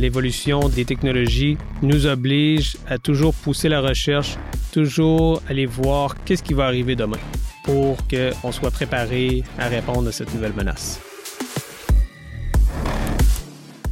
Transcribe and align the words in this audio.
l'évolution 0.00 0.68
des 0.68 0.84
technologies 0.84 1.58
nous 1.82 2.06
oblige 2.06 2.76
à 2.88 2.98
toujours 2.98 3.34
pousser 3.34 3.68
la 3.68 3.80
recherche, 3.80 4.36
toujours 4.72 5.42
aller 5.48 5.66
voir 5.66 6.16
qu'est-ce 6.24 6.42
qui 6.42 6.54
va 6.54 6.66
arriver 6.66 6.96
demain 6.96 7.18
pour 7.64 7.98
qu'on 8.08 8.52
soit 8.52 8.70
préparé 8.70 9.44
à 9.58 9.68
répondre 9.68 10.08
à 10.08 10.12
cette 10.12 10.34
nouvelle 10.34 10.54
menace. 10.54 11.00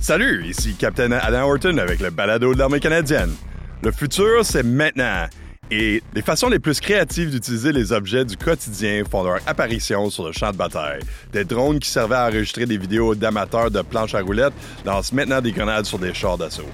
Salut, 0.01 0.47
ici 0.47 0.75
Captain 0.79 1.13
Alan 1.13 1.47
Horton 1.47 1.77
avec 1.77 2.01
le 2.01 2.09
balado 2.11 2.55
de 2.55 2.59
l'armée 2.59 2.81
canadienne. 2.81 3.35
Le 3.83 3.93
futur, 3.93 4.45
c'est 4.45 4.63
maintenant. 4.63 5.27
Et 5.71 6.03
les 6.15 6.23
façons 6.23 6.49
les 6.49 6.59
plus 6.59 6.81
créatives 6.81 7.31
d'utiliser 7.31 7.73
les 7.73 7.93
objets 7.93 8.25
du 8.25 8.37
quotidien 8.37 9.03
font 9.09 9.23
leur 9.23 9.41
apparition 9.47 10.09
sur 10.09 10.27
le 10.27 10.33
champ 10.33 10.51
de 10.51 10.57
bataille. 10.57 11.01
Des 11.33 11.45
drones 11.45 11.79
qui 11.79 11.91
servaient 11.91 12.17
à 12.17 12.29
enregistrer 12.29 12.65
des 12.65 12.79
vidéos 12.79 13.15
d'amateurs 13.15 13.71
de 13.71 13.83
planches 13.83 14.15
à 14.15 14.23
roulettes 14.23 14.55
lancent 14.87 15.13
maintenant 15.13 15.43
des 15.43 15.53
grenades 15.53 15.85
sur 15.85 15.99
des 15.99 16.15
chars 16.15 16.39
d'assaut. 16.39 16.71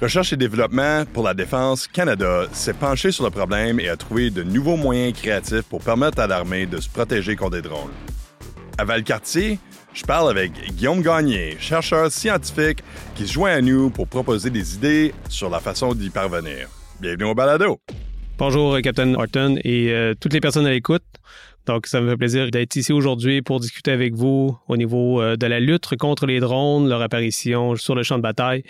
Recherche 0.00 0.32
et 0.32 0.38
développement 0.38 1.04
pour 1.12 1.24
la 1.24 1.34
Défense 1.34 1.86
Canada 1.86 2.46
s'est 2.52 2.72
penché 2.72 3.12
sur 3.12 3.24
le 3.24 3.30
problème 3.30 3.78
et 3.78 3.90
a 3.90 3.98
trouvé 3.98 4.30
de 4.30 4.42
nouveaux 4.42 4.76
moyens 4.76 5.12
créatifs 5.12 5.64
pour 5.64 5.82
permettre 5.82 6.20
à 6.20 6.26
l'armée 6.26 6.64
de 6.64 6.80
se 6.80 6.88
protéger 6.88 7.36
contre 7.36 7.56
des 7.56 7.62
drones. 7.62 7.92
À 8.78 8.84
Valcartier, 8.86 9.58
je 9.92 10.04
parle 10.04 10.30
avec 10.30 10.52
Guillaume 10.74 11.02
Gagné, 11.02 11.58
chercheur 11.60 12.10
scientifique 12.10 12.82
qui 13.14 13.26
se 13.26 13.34
joint 13.34 13.52
à 13.52 13.60
nous 13.60 13.90
pour 13.90 14.08
proposer 14.08 14.48
des 14.48 14.74
idées 14.74 15.12
sur 15.28 15.50
la 15.50 15.60
façon 15.60 15.92
d'y 15.92 16.08
parvenir. 16.08 16.68
Bienvenue 16.98 17.24
au 17.24 17.34
balado. 17.34 17.78
Bonjour, 18.40 18.80
Captain 18.80 19.12
Horton 19.12 19.58
et 19.64 19.92
euh, 19.92 20.14
toutes 20.18 20.32
les 20.32 20.40
personnes 20.40 20.66
à 20.66 20.70
l'écoute. 20.70 21.04
Donc, 21.66 21.86
ça 21.86 22.00
me 22.00 22.08
fait 22.08 22.16
plaisir 22.16 22.50
d'être 22.50 22.74
ici 22.74 22.90
aujourd'hui 22.90 23.42
pour 23.42 23.60
discuter 23.60 23.90
avec 23.90 24.14
vous 24.14 24.58
au 24.66 24.78
niveau 24.78 25.20
euh, 25.20 25.36
de 25.36 25.44
la 25.44 25.60
lutte 25.60 25.94
contre 25.98 26.24
les 26.24 26.40
drones, 26.40 26.88
leur 26.88 27.02
apparition 27.02 27.76
sur 27.76 27.94
le 27.94 28.02
champ 28.02 28.16
de 28.16 28.22
bataille 28.22 28.62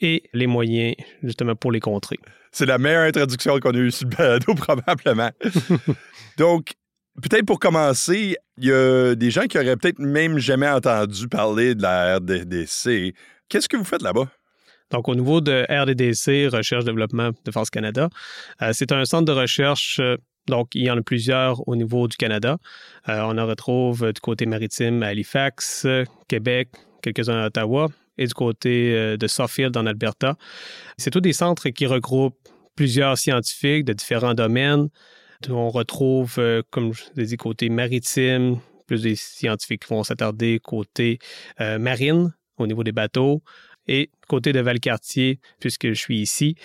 et 0.00 0.22
les 0.32 0.46
moyens 0.46 0.94
justement 1.24 1.56
pour 1.56 1.72
les 1.72 1.80
contrer. 1.80 2.20
C'est 2.52 2.66
la 2.66 2.78
meilleure 2.78 3.02
introduction 3.02 3.58
qu'on 3.58 3.72
a 3.72 3.78
eue 3.78 3.90
sur 3.90 4.08
le 4.08 4.14
balado, 4.14 4.54
probablement. 4.56 5.32
Donc, 6.38 6.74
peut-être 7.20 7.46
pour 7.46 7.58
commencer, 7.58 8.36
il 8.58 8.64
y 8.64 8.72
a 8.72 9.16
des 9.16 9.32
gens 9.32 9.46
qui 9.46 9.58
auraient 9.58 9.76
peut-être 9.76 9.98
même 9.98 10.38
jamais 10.38 10.68
entendu 10.68 11.26
parler 11.26 11.74
de 11.74 11.82
la 11.82 12.18
RDDC. 12.18 13.12
Qu'est-ce 13.48 13.68
que 13.68 13.76
vous 13.76 13.84
faites 13.84 14.02
là-bas? 14.02 14.28
Donc, 14.90 15.08
au 15.08 15.14
niveau 15.14 15.40
de 15.40 15.66
RDDC, 15.68 16.54
Recherche, 16.54 16.84
Développement, 16.84 17.30
Défense 17.44 17.70
Canada, 17.70 18.08
euh, 18.62 18.70
c'est 18.72 18.92
un 18.92 19.04
centre 19.04 19.24
de 19.24 19.32
recherche. 19.32 19.98
Euh, 20.00 20.16
donc, 20.46 20.74
il 20.74 20.84
y 20.84 20.90
en 20.90 20.96
a 20.96 21.02
plusieurs 21.02 21.66
au 21.68 21.74
niveau 21.74 22.06
du 22.06 22.16
Canada. 22.16 22.58
Euh, 23.08 23.20
on 23.24 23.36
en 23.36 23.46
retrouve 23.46 24.12
du 24.12 24.20
côté 24.20 24.46
maritime 24.46 25.02
à 25.02 25.08
Halifax, 25.08 25.86
Québec, 26.28 26.68
quelques-uns 27.02 27.42
à 27.42 27.46
Ottawa 27.46 27.88
et 28.16 28.26
du 28.26 28.32
côté 28.32 29.16
de 29.18 29.26
Suffield 29.26 29.76
en 29.76 29.84
Alberta. 29.84 30.36
C'est 30.96 31.10
tous 31.10 31.20
des 31.20 31.34
centres 31.34 31.68
qui 31.68 31.84
regroupent 31.84 32.38
plusieurs 32.76 33.18
scientifiques 33.18 33.84
de 33.84 33.92
différents 33.92 34.34
domaines. 34.34 34.88
On 35.50 35.68
retrouve, 35.68 36.40
comme 36.70 36.94
je 36.94 37.02
l'ai 37.16 37.26
dit, 37.26 37.36
côté 37.36 37.68
maritime, 37.68 38.58
plus 38.86 39.02
des 39.02 39.16
scientifiques 39.16 39.84
qui 39.84 39.92
vont 39.92 40.02
s'attarder 40.02 40.60
côté 40.60 41.18
marine, 41.58 42.32
au 42.56 42.66
niveau 42.66 42.84
des 42.84 42.92
bateaux, 42.92 43.42
et 43.88 44.10
côté 44.28 44.52
de 44.52 44.60
Valcartier, 44.60 45.40
puisque 45.60 45.88
je 45.88 45.94
suis 45.94 46.20
ici, 46.20 46.56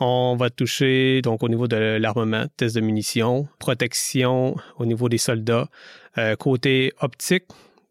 on 0.00 0.36
va 0.36 0.50
toucher 0.50 1.22
donc 1.22 1.42
au 1.42 1.48
niveau 1.48 1.68
de 1.68 1.76
l'armement, 1.76 2.46
test 2.56 2.74
de 2.74 2.80
munitions, 2.80 3.48
protection 3.58 4.56
au 4.78 4.86
niveau 4.86 5.08
des 5.08 5.18
soldats, 5.18 5.68
euh, 6.18 6.34
côté 6.36 6.92
optique. 7.00 7.44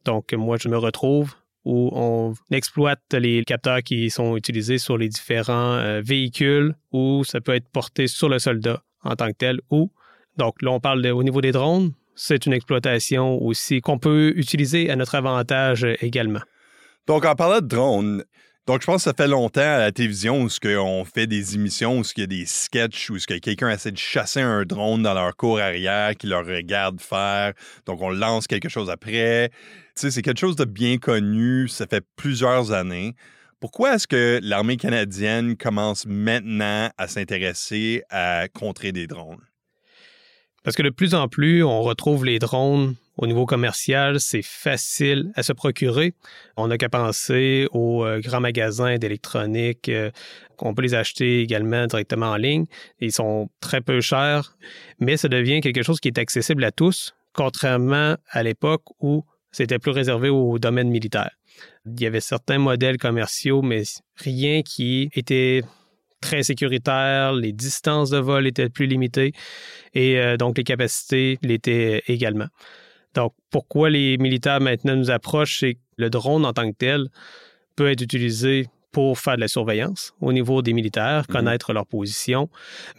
Donc 0.06 0.34
moi 0.34 0.58
je 0.60 0.68
me 0.68 0.78
retrouve 0.78 1.34
où 1.64 1.90
on 1.94 2.34
exploite 2.52 3.14
les 3.14 3.44
capteurs 3.44 3.84
qui 3.84 4.10
sont 4.10 4.36
utilisés 4.36 4.80
sur 4.80 4.98
les 4.98 5.10
différents 5.10 5.76
euh, 5.76 6.02
véhicules 6.04 6.76
ou 6.92 7.24
ça 7.24 7.40
peut 7.40 7.56
être 7.56 7.70
porté 7.70 8.08
sur 8.08 8.30
le 8.30 8.40
soldat 8.40 8.84
en 9.04 9.16
tant 9.16 9.28
que 9.28 9.38
tel 9.38 9.62
ou 9.70 9.92
donc 10.38 10.62
là 10.62 10.72
on 10.72 10.80
parle 10.80 11.06
au 11.08 11.24
niveau 11.24 11.42
des 11.42 11.52
drones, 11.52 11.92
c'est 12.16 12.46
une 12.46 12.54
exploitation 12.54 13.42
aussi 13.42 13.82
qu'on 13.82 14.00
peut 14.00 14.34
utiliser 14.36 14.90
à 14.90 14.96
notre 14.96 15.16
avantage 15.16 15.86
également. 16.02 16.42
Donc 17.08 17.26
en 17.26 17.36
parlant 17.36 17.62
de 17.62 17.68
drones, 17.68 18.24
donc, 18.68 18.82
je 18.82 18.86
pense 18.86 18.98
que 18.98 19.10
ça 19.10 19.14
fait 19.14 19.28
longtemps 19.28 19.62
à 19.62 19.80
la 19.80 19.92
télévision 19.92 20.44
où 20.44 20.50
on 20.78 21.04
fait 21.04 21.26
des 21.26 21.56
émissions, 21.56 22.00
où 22.00 22.04
il 22.16 22.20
y 22.20 22.24
a 22.24 22.28
des 22.28 22.46
sketchs, 22.46 23.10
où 23.10 23.18
quelqu'un 23.18 23.70
essaie 23.72 23.92
de 23.92 23.98
chasser 23.98 24.40
un 24.40 24.64
drone 24.66 25.02
dans 25.02 25.16
leur 25.16 25.36
cour 25.36 25.60
arrière, 25.60 26.16
qui 26.16 26.28
leur 26.28 26.46
regarde 26.46 27.02
faire. 27.02 27.54
Donc, 27.88 28.02
on 28.02 28.12
lance 28.12 28.46
quelque 28.46 28.70
chose 28.70 28.92
après. 28.92 29.50
Tu 29.96 30.02
sais, 30.02 30.12
c'est 30.12 30.22
quelque 30.22 30.40
chose 30.40 30.56
de 30.56 30.66
bien 30.66 31.00
connu. 31.00 31.68
Ça 31.70 31.88
fait 31.88 32.06
plusieurs 32.16 32.72
années. 32.72 33.16
Pourquoi 33.60 33.96
est-ce 33.96 34.08
que 34.08 34.40
l'armée 34.44 34.78
canadienne 34.78 35.58
commence 35.58 36.06
maintenant 36.06 36.90
à 36.98 37.08
s'intéresser 37.08 38.04
à 38.10 38.48
contrer 38.48 38.92
des 38.92 39.08
drones? 39.08 39.42
Parce 40.64 40.76
que 40.76 40.84
de 40.84 40.92
plus 40.92 41.16
en 41.16 41.28
plus, 41.28 41.64
on 41.64 41.82
retrouve 41.82 42.26
les 42.26 42.38
drones 42.38 42.96
au 43.18 43.28
niveau 43.28 43.46
commercial, 43.46 44.20
c'est 44.20 44.42
facile 44.42 45.32
à 45.36 45.44
se 45.44 45.54
procurer. 45.54 46.14
On 46.58 46.68
n'a 46.68 46.78
qu'à 46.78 46.90
penser 46.90 47.68
aux 47.72 48.06
euh, 48.06 48.20
grands 48.20 48.40
magasins 48.40 48.98
d'électronique. 48.98 49.90
Euh, 49.90 50.12
on 50.60 50.74
peut 50.74 50.82
les 50.82 50.94
acheter 50.94 51.42
également 51.42 51.88
directement 51.88 52.28
en 52.28 52.38
ligne. 52.38 52.66
Ils 53.00 53.12
sont 53.12 53.50
très 53.60 53.82
peu 53.82 54.00
chers, 54.00 54.56
mais 55.00 55.18
ça 55.18 55.28
devient 55.28 55.62
quelque 55.62 55.84
chose 55.84 56.00
qui 56.00 56.08
est 56.08 56.20
accessible 56.20 56.64
à 56.64 56.72
tous, 56.72 57.14
contrairement 57.34 58.16
à 58.30 58.44
l'époque 58.44 58.84
où 59.00 59.26
c'était 59.52 59.80
plus 59.80 59.92
réservé 59.92 60.30
au 60.30 60.60
domaine 60.60 60.90
militaire. 60.90 61.32
Il 61.86 62.00
y 62.00 62.06
avait 62.06 62.22
certains 62.22 62.60
modèles 62.60 62.98
commerciaux, 62.98 63.62
mais 63.62 63.84
rien 64.18 64.62
qui 64.62 65.10
était 65.14 65.64
très 66.22 66.44
sécuritaire, 66.44 67.34
les 67.34 67.52
distances 67.52 68.12
de 68.12 68.20
vol 68.20 68.48
étaient 68.48 68.70
plus 68.70 68.86
limitées 68.86 69.34
et 69.94 70.20
euh, 70.20 70.38
donc 70.38 70.58
les 70.58 70.64
capacités 70.64 71.40
l'étaient 71.42 72.04
également. 72.08 72.48
Donc, 73.16 73.34
pourquoi 73.50 73.90
les 73.90 74.18
militaires 74.18 74.62
maintenant 74.62 74.96
nous 74.96 75.12
approchent, 75.12 75.60
c'est 75.60 75.74
que 75.76 75.80
le 75.98 76.10
drone 76.10 76.46
en 76.46 76.54
tant 76.54 76.70
que 76.72 76.78
tel 76.78 77.08
peut 77.76 77.90
être 77.90 78.02
utilisé 78.02 78.68
pour 78.92 79.18
faire 79.20 79.36
de 79.36 79.42
la 79.42 79.48
surveillance 79.48 80.14
au 80.22 80.34
niveau 80.34 80.62
des 80.62 80.74
militaires, 80.74 81.26
mhm. 81.28 81.36
connaître 81.36 81.74
leur 81.74 81.86
position, 81.86 82.50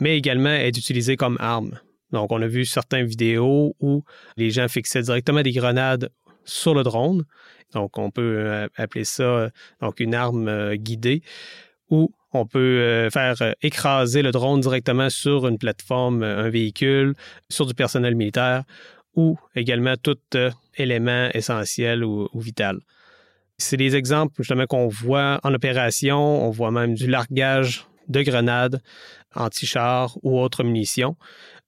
mais 0.01 0.17
également 0.17 0.51
être 0.51 0.79
utilisé 0.79 1.17
comme 1.17 1.37
arme. 1.41 1.79
Donc, 2.13 2.31
on 2.31 2.43
a 2.43 2.47
vu 2.47 2.65
certaines 2.65 3.07
vidéos 3.07 3.75
où 3.81 4.05
les 4.37 4.51
gens 4.51 4.69
fixaient 4.69 5.03
directement 5.03 5.43
des 5.43 5.53
grenades 5.53 6.11
sur 6.45 6.75
le 6.75 6.83
drone. 6.83 7.25
Donc, 7.73 7.97
on 7.97 8.11
peut 8.11 8.37
euh, 8.39 8.69
appeler 8.77 9.05
ça 9.05 9.49
donc 9.81 10.01
une 10.01 10.15
arme 10.15 10.49
euh, 10.49 10.77
guidée 10.77 11.23
ou 11.89 12.13
on 12.35 12.47
peut 12.47 12.59
euh, 12.59 13.11
faire 13.11 13.55
écraser 13.63 14.23
le 14.23 14.31
drone 14.31 14.61
directement 14.61 15.09
sur 15.09 15.47
une 15.47 15.59
plateforme, 15.59 16.23
un 16.23 16.51
véhicule, 16.51 17.15
sur 17.49 17.67
du 17.67 17.75
personnel 17.75 18.15
militaire 18.15 18.65
ou 19.15 19.39
également 19.55 19.95
tout 19.97 20.19
euh, 20.35 20.51
élément 20.77 21.29
essentiel 21.35 22.05
ou, 22.05 22.29
vital. 22.35 22.79
C'est 23.59 23.77
des 23.77 23.95
exemples 23.95 24.35
justement 24.39 24.67
qu'on 24.67 24.89
voit 24.89 25.39
en 25.43 25.55
opération. 25.55 26.19
On 26.19 26.51
voit 26.51 26.71
même 26.71 26.95
du 26.95 27.07
largage 27.07 27.87
de 28.09 28.23
grenades 28.23 28.81
anti-chars 29.35 30.17
ou 30.23 30.41
autres 30.41 30.65
munitions. 30.65 31.17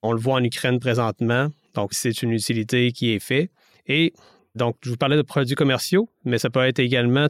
On 0.01 0.11
le 0.11 0.19
voit 0.19 0.35
en 0.35 0.43
Ukraine 0.43 0.79
présentement. 0.79 1.49
Donc, 1.73 1.93
c'est 1.93 2.21
une 2.21 2.31
utilité 2.31 2.91
qui 2.91 3.13
est 3.13 3.19
faite. 3.19 3.49
Et 3.87 4.13
donc, 4.55 4.77
je 4.81 4.89
vous 4.89 4.97
parlais 4.97 5.17
de 5.17 5.21
produits 5.21 5.55
commerciaux, 5.55 6.09
mais 6.25 6.37
ça 6.37 6.49
peut 6.49 6.65
être 6.65 6.79
également 6.79 7.27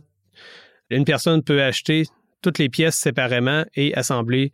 une 0.89 1.05
personne 1.05 1.41
peut 1.43 1.63
acheter 1.63 2.05
toutes 2.41 2.59
les 2.59 2.69
pièces 2.69 2.95
séparément 2.95 3.63
et 3.75 3.95
assembler 3.95 4.51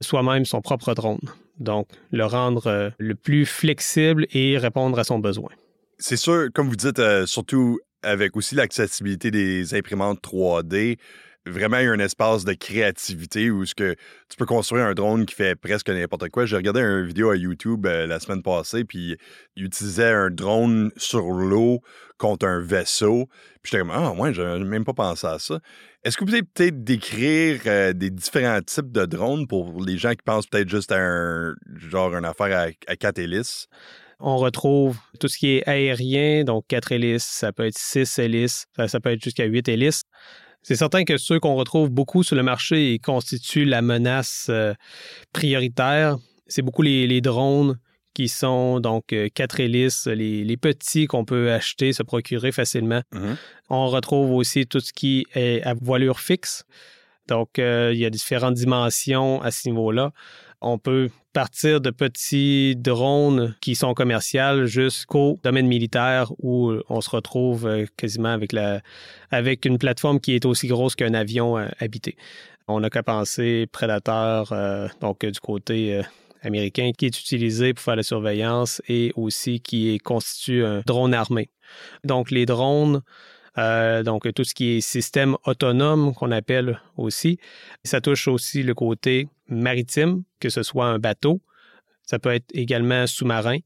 soi-même 0.00 0.44
son 0.44 0.60
propre 0.60 0.94
drone. 0.94 1.20
Donc, 1.60 1.88
le 2.10 2.24
rendre 2.24 2.66
euh, 2.66 2.90
le 2.98 3.14
plus 3.14 3.46
flexible 3.46 4.26
et 4.32 4.58
répondre 4.58 4.98
à 4.98 5.04
son 5.04 5.18
besoin. 5.18 5.50
C'est 5.98 6.16
sûr, 6.16 6.48
comme 6.54 6.68
vous 6.68 6.76
dites, 6.76 6.98
euh, 6.98 7.26
surtout 7.26 7.78
avec 8.02 8.34
aussi 8.36 8.54
l'accessibilité 8.54 9.30
des 9.30 9.74
imprimantes 9.74 10.20
3D, 10.22 10.98
vraiment 11.46 11.78
il 11.78 11.84
y 11.84 11.88
a 11.88 11.92
un 11.92 11.98
espace 11.98 12.44
de 12.44 12.52
créativité 12.52 13.50
où 13.50 13.64
ce 13.64 13.74
que 13.74 13.94
tu 14.28 14.36
peux 14.36 14.46
construire 14.46 14.84
un 14.84 14.94
drone 14.94 15.26
qui 15.26 15.34
fait 15.34 15.56
presque 15.56 15.88
n'importe 15.88 16.28
quoi. 16.28 16.46
J'ai 16.46 16.56
regardé 16.56 16.80
une 16.80 17.04
vidéo 17.04 17.30
à 17.30 17.36
YouTube 17.36 17.86
euh, 17.86 18.06
la 18.06 18.20
semaine 18.20 18.42
passée, 18.42 18.84
puis 18.84 19.16
il 19.56 19.64
utilisait 19.64 20.12
un 20.12 20.30
drone 20.30 20.90
sur 20.96 21.30
l'eau 21.30 21.80
contre 22.18 22.46
un 22.46 22.60
vaisseau. 22.60 23.28
Puis 23.62 23.70
j'étais 23.72 23.80
comme 23.80 23.90
ah 23.90 24.12
ouais, 24.12 24.34
j'ai 24.34 24.44
même 24.58 24.84
pas 24.84 24.92
pensé 24.92 25.26
à 25.26 25.38
ça. 25.38 25.60
Est-ce 26.02 26.16
que 26.16 26.24
vous 26.24 26.30
pouvez 26.30 26.42
peut-être 26.42 26.82
décrire 26.82 27.60
euh, 27.66 27.92
des 27.92 28.10
différents 28.10 28.62
types 28.62 28.90
de 28.90 29.04
drones 29.04 29.46
pour 29.46 29.84
les 29.84 29.98
gens 29.98 30.10
qui 30.10 30.22
pensent 30.24 30.46
peut-être 30.46 30.68
juste 30.68 30.92
à 30.92 30.98
un 30.98 31.54
genre 31.76 32.14
une 32.14 32.24
affaire 32.24 32.70
à, 32.86 32.96
quatre 32.96 33.18
hélices? 33.18 33.66
On 34.18 34.36
retrouve 34.36 34.98
tout 35.18 35.28
ce 35.28 35.38
qui 35.38 35.56
est 35.56 35.68
aérien, 35.68 36.44
donc 36.44 36.66
quatre 36.68 36.92
hélices, 36.92 37.24
ça 37.24 37.52
peut 37.52 37.66
être 37.66 37.78
six 37.78 38.18
hélices, 38.18 38.66
ça 38.86 39.00
peut 39.00 39.10
être 39.10 39.22
jusqu'à 39.24 39.44
huit 39.44 39.66
hélices. 39.66 39.99
C'est 40.62 40.76
certain 40.76 41.04
que 41.04 41.16
ceux 41.16 41.40
qu'on 41.40 41.54
retrouve 41.54 41.90
beaucoup 41.90 42.22
sur 42.22 42.36
le 42.36 42.42
marché 42.42 42.92
et 42.92 42.98
constituent 42.98 43.64
la 43.64 43.82
menace 43.82 44.46
euh, 44.50 44.74
prioritaire, 45.32 46.18
c'est 46.46 46.62
beaucoup 46.62 46.82
les, 46.82 47.20
drones 47.20 47.78
qui 48.12 48.28
sont 48.28 48.80
donc 48.80 49.12
euh, 49.12 49.28
quatre 49.34 49.60
hélices, 49.60 50.06
les, 50.06 50.56
petits 50.56 51.06
qu'on 51.06 51.24
peut 51.24 51.52
acheter, 51.52 51.92
se 51.92 52.02
procurer 52.02 52.52
facilement. 52.52 53.02
Mm-hmm. 53.12 53.36
On 53.70 53.86
retrouve 53.88 54.32
aussi 54.32 54.66
tout 54.66 54.80
ce 54.80 54.92
qui 54.92 55.26
est 55.34 55.62
à 55.62 55.74
voilure 55.74 56.20
fixe. 56.20 56.64
Donc, 57.28 57.50
il 57.58 57.96
y 57.96 58.04
a 58.04 58.10
différentes 58.10 58.54
dimensions 58.54 59.40
à 59.40 59.52
ce 59.52 59.68
niveau-là. 59.68 60.10
On 60.60 60.78
peut 60.78 61.10
partir 61.32 61.80
de 61.80 61.90
petits 61.90 62.74
drones 62.76 63.54
qui 63.60 63.74
sont 63.74 63.94
commerciaux 63.94 64.66
jusqu'au 64.66 65.38
domaine 65.42 65.66
militaire 65.66 66.32
où 66.38 66.72
on 66.88 67.00
se 67.00 67.10
retrouve 67.10 67.66
euh, 67.66 67.86
quasiment 67.96 68.30
avec, 68.30 68.52
la, 68.52 68.80
avec 69.30 69.64
une 69.64 69.78
plateforme 69.78 70.20
qui 70.20 70.34
est 70.34 70.44
aussi 70.44 70.66
grosse 70.66 70.94
qu'un 70.94 71.14
avion 71.14 71.58
euh, 71.58 71.68
habité. 71.78 72.16
On 72.68 72.80
n'a 72.80 72.90
qu'à 72.90 73.02
penser 73.02 73.66
Predator, 73.70 74.52
euh, 74.52 74.88
donc 75.00 75.24
du 75.24 75.40
côté 75.40 76.00
américain, 76.42 76.92
qui 76.96 77.06
est 77.06 77.18
utilisé 77.18 77.74
pour 77.74 77.82
faire 77.82 77.96
la 77.96 78.02
surveillance 78.02 78.80
et 78.88 79.12
aussi 79.16 79.60
qui 79.60 79.98
constitue 79.98 80.64
un 80.64 80.82
drone 80.86 81.14
armé. 81.14 81.50
Donc 82.04 82.30
les 82.30 82.46
drones, 82.46 83.02
donc 83.56 84.32
tout 84.34 84.44
ce 84.44 84.54
qui 84.54 84.76
est 84.76 84.80
système 84.80 85.36
autonome 85.44 86.14
qu'on 86.14 86.30
appelle 86.30 86.80
aussi, 86.96 87.38
ça 87.84 88.00
touche 88.00 88.28
aussi 88.28 88.62
le 88.62 88.74
côté 88.74 89.28
maritime, 89.48 90.22
que 90.38 90.48
ce 90.48 90.62
soit 90.62 90.86
un 90.86 90.98
bateau. 90.98 91.40
Ça 92.04 92.18
peut 92.18 92.32
être 92.32 92.50
également 92.54 93.06
sous-marin. 93.06 93.58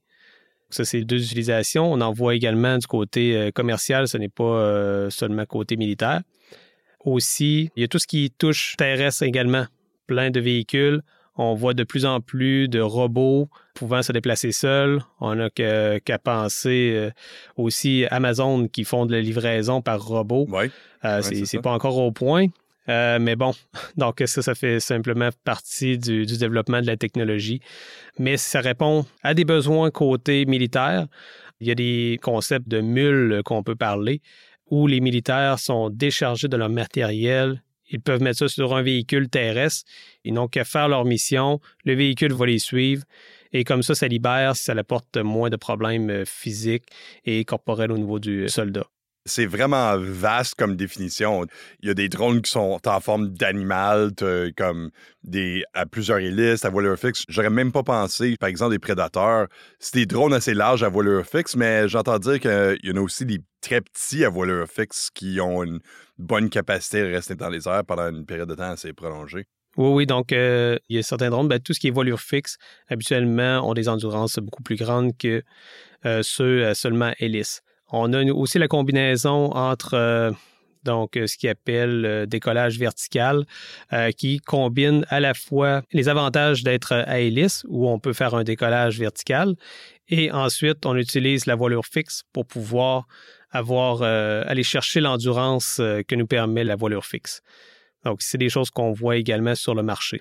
Ça, 0.70 0.84
c'est 0.84 1.02
deux 1.02 1.22
utilisations. 1.22 1.92
On 1.92 2.00
en 2.00 2.12
voit 2.12 2.34
également 2.34 2.78
du 2.78 2.86
côté 2.86 3.36
euh, 3.36 3.50
commercial, 3.52 4.08
ce 4.08 4.18
n'est 4.18 4.28
pas 4.28 4.42
euh, 4.42 5.08
seulement 5.08 5.46
côté 5.46 5.76
militaire. 5.76 6.22
Aussi, 7.04 7.70
il 7.76 7.82
y 7.82 7.84
a 7.84 7.88
tout 7.88 7.98
ce 7.98 8.06
qui 8.06 8.30
touche 8.30 8.74
terrestre 8.76 9.22
également. 9.22 9.66
Plein 10.06 10.30
de 10.30 10.40
véhicules. 10.40 11.02
On 11.36 11.54
voit 11.54 11.74
de 11.74 11.82
plus 11.82 12.06
en 12.06 12.20
plus 12.20 12.68
de 12.68 12.80
robots 12.80 13.48
pouvant 13.74 14.02
se 14.02 14.12
déplacer 14.12 14.52
seuls. 14.52 15.02
On 15.20 15.34
n'a 15.34 15.50
qu'à 15.50 16.18
penser 16.18 16.92
euh, 16.94 17.10
aussi 17.56 18.04
Amazon 18.10 18.68
qui 18.68 18.84
font 18.84 19.04
de 19.06 19.12
la 19.12 19.20
livraison 19.20 19.82
par 19.82 20.00
robot. 20.04 20.46
Ouais, 20.48 20.70
c'est 21.22 21.60
pas 21.60 21.72
encore 21.72 21.98
au 21.98 22.12
point, 22.12 22.46
euh, 22.88 23.18
mais 23.18 23.36
bon, 23.36 23.52
donc 23.96 24.22
ça, 24.26 24.42
ça 24.42 24.54
fait 24.54 24.80
simplement 24.80 25.30
partie 25.44 25.98
du, 25.98 26.26
développement 26.26 26.80
de 26.80 26.86
la 26.86 26.96
technologie. 26.96 27.60
Mais 28.18 28.36
ça 28.36 28.60
répond 28.60 29.06
à 29.22 29.34
des 29.34 29.44
besoins 29.44 29.90
côté 29.90 30.44
militaire. 30.46 31.06
Il 31.60 31.66
y 31.66 31.70
a 31.70 31.74
des 31.74 32.18
concepts 32.22 32.68
de 32.68 32.80
mules 32.80 33.42
qu'on 33.44 33.62
peut 33.62 33.76
parler 33.76 34.20
où 34.70 34.86
les 34.86 35.00
militaires 35.00 35.58
sont 35.58 35.90
déchargés 35.90 36.48
de 36.48 36.56
leur 36.56 36.70
matériel. 36.70 37.62
Ils 37.90 38.00
peuvent 38.00 38.22
mettre 38.22 38.38
ça 38.38 38.48
sur 38.48 38.74
un 38.74 38.82
véhicule 38.82 39.28
terrestre. 39.28 39.84
Ils 40.24 40.34
n'ont 40.34 40.48
qu'à 40.48 40.64
faire 40.64 40.88
leur 40.88 41.04
mission. 41.04 41.60
Le 41.84 41.94
véhicule 41.94 42.32
va 42.32 42.46
les 42.46 42.58
suivre. 42.58 43.04
Et 43.52 43.64
comme 43.64 43.82
ça, 43.82 43.94
ça 43.94 44.08
libère, 44.08 44.56
ça 44.56 44.72
apporte 44.72 45.16
moins 45.16 45.50
de 45.50 45.56
problèmes 45.56 46.10
euh, 46.10 46.24
physiques 46.24 46.86
et 47.24 47.44
corporels 47.44 47.92
au 47.92 47.98
niveau 47.98 48.18
du 48.18 48.48
soldat. 48.48 48.86
C'est 49.26 49.46
vraiment 49.46 49.96
vaste 49.98 50.54
comme 50.56 50.76
définition. 50.76 51.46
Il 51.80 51.88
y 51.88 51.90
a 51.90 51.94
des 51.94 52.10
drones 52.10 52.42
qui 52.42 52.50
sont 52.50 52.78
en 52.84 53.00
forme 53.00 53.30
d'animal, 53.30 54.10
comme 54.56 54.90
des 55.22 55.64
à 55.72 55.86
plusieurs 55.86 56.18
hélices, 56.18 56.64
à 56.66 56.70
voilure 56.70 56.98
fixe. 56.98 57.24
J'aurais 57.28 57.48
même 57.48 57.72
pas 57.72 57.82
pensé, 57.82 58.36
par 58.38 58.50
exemple, 58.50 58.72
des 58.72 58.78
prédateurs. 58.78 59.46
C'est 59.78 59.94
des 59.94 60.06
drones 60.06 60.34
assez 60.34 60.52
larges 60.52 60.82
à 60.82 60.90
voilure 60.90 61.24
fixe, 61.24 61.56
mais 61.56 61.88
j'entends 61.88 62.18
dire 62.18 62.38
qu'il 62.38 62.78
y 62.82 62.90
en 62.90 62.96
a 62.96 63.00
aussi 63.00 63.24
des 63.24 63.40
très 63.62 63.80
petits 63.80 64.26
à 64.26 64.28
voilure 64.28 64.68
fixe 64.68 65.08
qui 65.14 65.40
ont 65.40 65.62
une 65.64 65.80
bonne 66.18 66.50
capacité 66.50 67.00
de 67.02 67.14
rester 67.14 67.34
dans 67.34 67.48
les 67.48 67.66
airs 67.66 67.84
pendant 67.86 68.10
une 68.10 68.26
période 68.26 68.48
de 68.50 68.54
temps 68.54 68.72
assez 68.72 68.92
prolongée. 68.92 69.46
Oui, 69.76 69.88
oui. 69.88 70.06
Donc, 70.06 70.32
euh, 70.32 70.78
il 70.88 70.96
y 70.96 70.98
a 70.98 71.02
certains 71.02 71.30
drones, 71.30 71.48
ben, 71.48 71.58
tout 71.58 71.72
ce 71.72 71.80
qui 71.80 71.88
est 71.88 71.90
voilure 71.90 72.20
fixe, 72.20 72.58
habituellement, 72.88 73.68
ont 73.68 73.74
des 73.74 73.88
endurances 73.88 74.38
beaucoup 74.38 74.62
plus 74.62 74.76
grandes 74.76 75.16
que 75.16 75.42
euh, 76.04 76.20
ceux 76.22 76.66
à 76.66 76.74
seulement 76.74 77.12
hélice. 77.18 77.62
On 77.90 78.12
a 78.12 78.24
aussi 78.32 78.58
la 78.58 78.68
combinaison 78.68 79.52
entre 79.52 79.94
euh, 79.94 80.32
euh, 80.88 81.26
ce 81.26 81.36
qui 81.36 81.48
appelle 81.48 82.04
euh, 82.04 82.26
décollage 82.26 82.78
vertical, 82.78 83.44
qui 84.16 84.38
combine 84.40 85.04
à 85.08 85.20
la 85.20 85.34
fois 85.34 85.82
les 85.92 86.08
avantages 86.08 86.62
d'être 86.62 86.92
à 86.92 87.20
hélice, 87.20 87.64
où 87.68 87.88
on 87.88 87.98
peut 87.98 88.12
faire 88.12 88.34
un 88.34 88.44
décollage 88.44 88.98
vertical, 88.98 89.54
et 90.08 90.30
ensuite 90.32 90.84
on 90.86 90.96
utilise 90.96 91.46
la 91.46 91.54
voilure 91.54 91.86
fixe 91.86 92.22
pour 92.32 92.46
pouvoir 92.46 93.06
avoir 93.50 94.02
aller 94.02 94.64
chercher 94.64 95.00
l'endurance 95.00 95.76
que 95.76 96.14
nous 96.16 96.26
permet 96.26 96.64
la 96.64 96.74
voilure 96.74 97.04
fixe. 97.04 97.40
Donc 98.04 98.20
c'est 98.20 98.38
des 98.38 98.48
choses 98.48 98.70
qu'on 98.70 98.92
voit 98.92 99.16
également 99.16 99.54
sur 99.54 99.74
le 99.76 99.84
marché. 99.84 100.20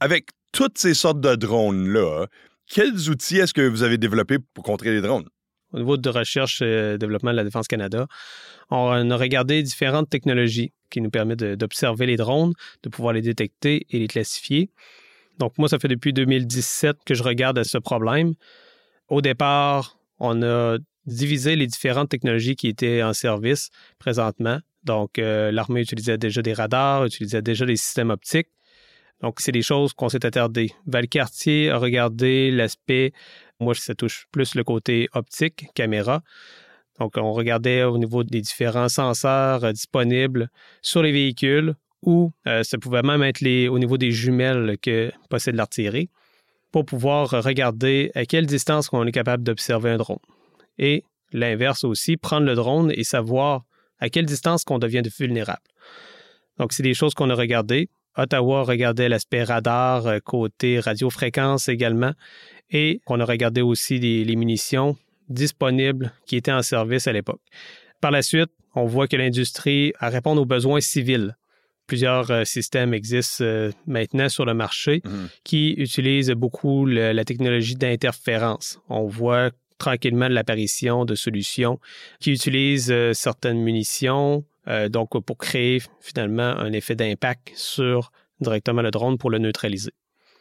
Avec 0.00 0.30
toutes 0.52 0.78
ces 0.78 0.94
sortes 0.94 1.20
de 1.20 1.36
drones 1.36 1.88
là, 1.88 2.26
quels 2.66 3.08
outils 3.08 3.38
est-ce 3.38 3.54
que 3.54 3.62
vous 3.62 3.84
avez 3.84 3.98
développés 3.98 4.38
pour 4.54 4.64
contrer 4.64 4.90
les 4.90 5.00
drones? 5.00 5.28
Au 5.72 5.78
niveau 5.78 5.96
de 5.96 6.08
recherche 6.08 6.62
et 6.62 6.98
développement 6.98 7.30
de 7.30 7.36
la 7.36 7.44
Défense 7.44 7.68
Canada, 7.68 8.06
on 8.70 9.10
a 9.10 9.16
regardé 9.16 9.62
différentes 9.62 10.08
technologies 10.08 10.72
qui 10.90 11.00
nous 11.00 11.10
permettent 11.10 11.42
d'observer 11.42 12.06
les 12.06 12.16
drones, 12.16 12.52
de 12.82 12.88
pouvoir 12.88 13.14
les 13.14 13.22
détecter 13.22 13.86
et 13.90 13.98
les 13.98 14.08
classifier. 14.08 14.70
Donc 15.38 15.56
moi, 15.58 15.68
ça 15.68 15.78
fait 15.78 15.88
depuis 15.88 16.12
2017 16.12 16.98
que 17.04 17.14
je 17.14 17.22
regarde 17.22 17.58
à 17.58 17.64
ce 17.64 17.78
problème. 17.78 18.34
Au 19.08 19.20
départ, 19.20 19.98
on 20.18 20.42
a 20.42 20.76
divisé 21.06 21.56
les 21.56 21.66
différentes 21.66 22.08
technologies 22.08 22.56
qui 22.56 22.68
étaient 22.68 23.02
en 23.02 23.12
service 23.12 23.70
présentement. 23.98 24.58
Donc 24.84 25.18
euh, 25.18 25.50
l'armée 25.50 25.80
utilisait 25.80 26.18
déjà 26.18 26.42
des 26.42 26.52
radars, 26.52 27.06
utilisait 27.06 27.42
déjà 27.42 27.66
des 27.66 27.76
systèmes 27.76 28.10
optiques. 28.10 28.48
Donc 29.20 29.40
c'est 29.40 29.52
des 29.52 29.62
choses 29.62 29.92
qu'on 29.92 30.08
s'est 30.08 30.24
attardé. 30.24 30.72
Valcartier 30.86 31.70
a 31.70 31.78
regardé 31.78 32.50
l'aspect 32.50 33.12
moi, 33.60 33.74
ça 33.74 33.94
touche 33.94 34.26
plus 34.32 34.54
le 34.54 34.64
côté 34.64 35.08
optique, 35.12 35.66
caméra. 35.74 36.22
Donc, 36.98 37.16
on 37.16 37.32
regardait 37.32 37.84
au 37.84 37.98
niveau 37.98 38.24
des 38.24 38.40
différents 38.40 38.88
senseurs 38.88 39.64
euh, 39.64 39.72
disponibles 39.72 40.50
sur 40.82 41.02
les 41.02 41.12
véhicules 41.12 41.74
ou 42.02 42.32
euh, 42.46 42.62
ça 42.62 42.78
pouvait 42.78 43.02
même 43.02 43.22
être 43.22 43.42
au 43.68 43.78
niveau 43.78 43.98
des 43.98 44.10
jumelles 44.10 44.76
que 44.80 45.12
possède 45.28 45.54
l'artillerie 45.54 46.08
pour 46.72 46.84
pouvoir 46.84 47.30
regarder 47.30 48.10
à 48.14 48.24
quelle 48.24 48.46
distance 48.46 48.88
on 48.92 49.06
est 49.06 49.12
capable 49.12 49.42
d'observer 49.42 49.90
un 49.90 49.96
drone. 49.96 50.18
Et 50.78 51.04
l'inverse 51.32 51.84
aussi, 51.84 52.16
prendre 52.16 52.46
le 52.46 52.54
drone 52.54 52.92
et 52.94 53.04
savoir 53.04 53.64
à 53.98 54.08
quelle 54.08 54.26
distance 54.26 54.64
qu'on 54.64 54.78
devient 54.78 55.02
vulnérable. 55.18 55.60
Donc, 56.58 56.72
c'est 56.72 56.82
des 56.82 56.94
choses 56.94 57.14
qu'on 57.14 57.30
a 57.30 57.34
regardées. 57.34 57.88
Ottawa 58.16 58.62
regardait 58.64 59.08
l'aspect 59.08 59.44
radar, 59.44 60.06
euh, 60.06 60.18
côté 60.18 60.80
radiofréquence 60.80 61.68
également, 61.68 62.12
et 62.70 63.00
qu'on 63.04 63.20
a 63.20 63.24
regardé 63.24 63.60
aussi 63.60 63.98
les, 63.98 64.36
munitions 64.36 64.96
disponibles 65.28 66.12
qui 66.26 66.36
étaient 66.36 66.52
en 66.52 66.62
service 66.62 67.06
à 67.06 67.12
l'époque. 67.12 67.40
Par 68.00 68.10
la 68.10 68.22
suite, 68.22 68.50
on 68.74 68.86
voit 68.86 69.08
que 69.08 69.16
l'industrie 69.16 69.92
répond 70.00 70.36
aux 70.36 70.44
besoins 70.44 70.80
civils. 70.80 71.36
Plusieurs 71.86 72.30
euh, 72.30 72.44
systèmes 72.44 72.94
existent 72.94 73.44
euh, 73.44 73.72
maintenant 73.86 74.28
sur 74.28 74.44
le 74.44 74.54
marché 74.54 75.02
mhm. 75.04 75.28
qui 75.42 75.72
utilisent 75.72 76.30
beaucoup 76.30 76.86
la 76.86 77.24
technologie 77.24 77.74
d'interférence. 77.74 78.80
On 78.88 79.06
voit 79.06 79.50
tranquillement 79.78 80.28
l'apparition 80.28 81.04
de 81.04 81.14
solutions 81.14 81.80
qui 82.20 82.30
utilisent 82.32 82.94
certaines 83.12 83.60
munitions 83.60 84.44
euh, 84.68 84.88
donc 84.88 85.18
pour 85.24 85.38
créer 85.38 85.80
finalement 86.00 86.42
un 86.42 86.72
effet 86.72 86.94
d'impact 86.94 87.52
sur 87.54 88.12
directement 88.40 88.82
le 88.82 88.90
drone 88.90 89.18
pour 89.18 89.30
le 89.30 89.38
neutraliser. 89.38 89.92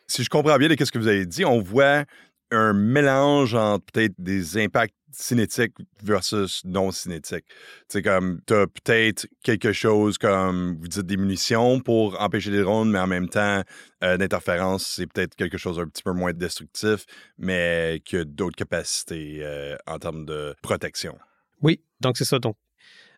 Si 0.10 0.24
je 0.24 0.30
comprends 0.30 0.58
bien 0.58 0.68
de 0.68 0.84
ce 0.84 0.92
que 0.92 0.98
vous 0.98 1.08
avez 1.08 1.28
dit, 1.28 1.46
on 1.46 1.62
voit 1.62 2.04
un 2.50 2.74
mélange 2.74 3.54
entre 3.54 3.86
peut-être 3.94 4.16
des 4.18 4.58
impacts 4.58 4.96
cinétiques 5.12 5.76
versus 6.02 6.64
non 6.66 6.90
cinétiques. 6.90 7.46
C'est 7.88 8.02
comme, 8.02 8.42
tu 8.48 8.56
as 8.56 8.66
peut-être 8.66 9.28
quelque 9.44 9.72
chose 9.72 10.18
comme, 10.18 10.78
vous 10.82 10.88
dites 10.88 11.06
des 11.06 11.16
munitions 11.16 11.80
pour 11.80 12.20
empêcher 12.20 12.50
les 12.50 12.62
drones, 12.62 12.90
mais 12.90 12.98
en 12.98 13.06
même 13.06 13.30
temps, 13.30 13.62
euh, 14.04 14.18
l'interférence, 14.18 14.88
c'est 14.88 15.06
peut-être 15.06 15.36
quelque 15.36 15.60
chose 15.60 15.80
un 15.80 15.86
petit 15.86 16.02
peu 16.02 16.14
moins 16.14 16.34
destructif, 16.34 17.06
mais 17.38 18.02
qui 18.04 18.18
a 18.18 18.26
d'autres 18.26 18.56
capacités 18.56 19.42
euh, 19.44 19.76
en 19.86 20.00
termes 20.00 20.26
de 20.26 20.56
protection. 20.64 21.20
Oui, 21.62 21.82
donc 22.00 22.18
c'est 22.18 22.26
ça. 22.26 22.40
Donc, 22.40 22.56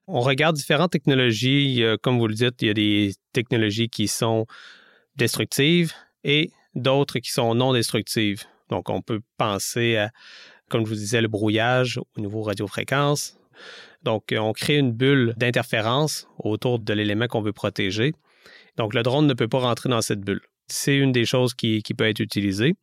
on 0.08 0.20
regarde 0.20 0.58
différentes 0.58 0.92
technologies. 0.92 1.86
Comme 2.02 2.20
vous 2.20 2.28
le 2.28 2.34
dites, 2.34 2.62
il 2.62 2.68
y 2.68 2.72
a 2.72 2.74
des 2.74 3.14
technologies 3.32 3.88
qui 3.88 4.10
sont 4.10 4.46
destructives 5.16 5.94
et 6.26 6.52
d'autres 6.76 7.20
qui 7.20 7.32
sont 7.32 7.56
non 7.56 7.74
destructives. 7.74 8.44
Donc, 8.70 8.90
on 8.90 9.02
peut 9.02 9.22
penser 9.38 9.98
à, 9.98 10.12
comme 10.70 10.86
je 10.86 10.90
vous 10.90 10.96
disais, 10.96 11.22
le 11.22 11.28
brouillage 11.28 12.00
au 12.18 12.22
niveau 12.22 12.42
radiofréquence. 12.42 13.38
Donc, 14.04 14.34
on 14.38 14.54
crée 14.54 14.78
une 14.78 14.92
bulle 14.92 15.34
d'interférence 15.38 16.28
autour 16.40 16.80
de 16.80 16.94
l'élément 16.94 17.28
qu'on 17.28 17.42
veut 17.42 17.54
protéger. 17.54 18.14
Donc, 18.78 18.94
le 18.94 19.04
drone 19.04 19.28
ne 19.28 19.34
peut 19.34 19.48
pas 19.48 19.60
rentrer 19.60 19.90
dans 19.90 20.02
cette 20.02 20.22
bulle. 20.22 20.42
C'est 20.68 20.96
une 20.96 21.12
des 21.12 21.26
choses 21.26 21.54
qui, 21.54 21.84
peut 21.98 22.08
être 22.08 22.22
utilisée. 22.22 22.74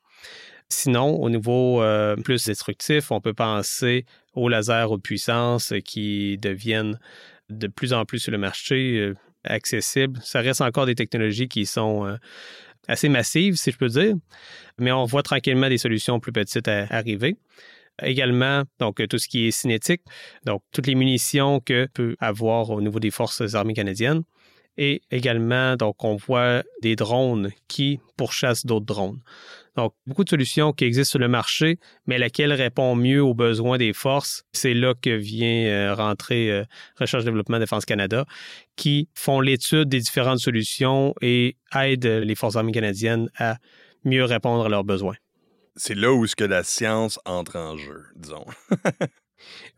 Sinon, 0.68 1.16
au 1.20 1.30
niveau 1.30 1.82
euh, 1.82 2.14
plus 2.16 2.44
destructif, 2.44 3.10
on 3.10 3.22
peut 3.22 3.32
penser 3.32 4.04
aux 4.34 4.48
lasers 4.48 4.86
haute 4.90 5.02
puissance 5.02 5.72
qui 5.84 6.36
deviennent 6.36 7.00
de 7.48 7.66
plus 7.66 7.94
en 7.94 8.04
plus 8.04 8.18
sur 8.18 8.32
le 8.32 8.38
marché 8.38 8.98
euh, 8.98 9.14
accessibles. 9.44 10.20
Ça 10.22 10.40
reste 10.40 10.60
encore 10.60 10.84
des 10.84 10.94
technologies 10.94 11.48
qui 11.48 11.64
sont 11.64 12.06
euh, 12.06 12.16
assez 12.88 13.08
massives, 13.08 13.56
si 13.56 13.70
je 13.70 13.76
peux 13.76 13.88
dire, 13.88 14.14
mais 14.78 14.90
on 14.92 15.04
voit 15.04 15.22
tranquillement 15.22 15.68
des 15.68 15.78
solutions 15.78 16.18
plus 16.20 16.32
petites 16.32 16.68
arriver. 16.68 17.36
Également, 18.02 18.62
donc 18.78 19.06
tout 19.08 19.18
ce 19.18 19.26
qui 19.28 19.46
est 19.46 19.50
cinétique, 19.50 20.02
donc 20.44 20.62
toutes 20.72 20.86
les 20.86 20.94
munitions 20.94 21.60
que 21.60 21.88
peut 21.92 22.16
avoir 22.20 22.70
au 22.70 22.80
niveau 22.80 23.00
des 23.00 23.10
forces 23.10 23.54
armées 23.54 23.74
canadiennes 23.74 24.22
Et 24.80 25.02
également, 25.10 25.74
donc, 25.74 26.04
on 26.04 26.14
voit 26.14 26.62
des 26.82 26.94
drones 26.94 27.50
qui 27.66 27.98
pourchassent 28.16 28.64
d'autres 28.64 28.86
drones. 28.86 29.20
Donc, 29.76 29.92
beaucoup 30.06 30.22
de 30.22 30.28
solutions 30.28 30.72
qui 30.72 30.84
existent 30.84 31.10
sur 31.10 31.18
le 31.18 31.28
marché, 31.28 31.78
mais 32.06 32.16
laquelle 32.16 32.52
répond 32.52 32.94
mieux 32.94 33.20
aux 33.22 33.34
besoins 33.34 33.76
des 33.76 33.92
forces. 33.92 34.44
C'est 34.52 34.74
là 34.74 34.94
que 34.94 35.10
vient 35.10 35.66
euh, 35.66 35.94
rentrer 35.94 36.50
euh, 36.50 36.64
Recherche, 36.96 37.24
Développement, 37.24 37.58
Défense 37.58 37.84
Canada, 37.84 38.24
qui 38.76 39.08
font 39.14 39.40
l'étude 39.40 39.88
des 39.88 39.98
différentes 39.98 40.38
solutions 40.38 41.12
et 41.22 41.56
aident 41.74 42.06
les 42.06 42.34
forces 42.36 42.54
armées 42.56 42.72
canadiennes 42.72 43.28
à 43.36 43.58
mieux 44.04 44.24
répondre 44.24 44.64
à 44.64 44.68
leurs 44.68 44.84
besoins. 44.84 45.16
C'est 45.74 45.94
là 45.94 46.12
où 46.12 46.26
ce 46.26 46.34
que 46.34 46.44
la 46.44 46.62
science 46.64 47.20
entre 47.24 47.56
en 47.56 47.76
jeu, 47.76 48.04
disons. 48.16 48.46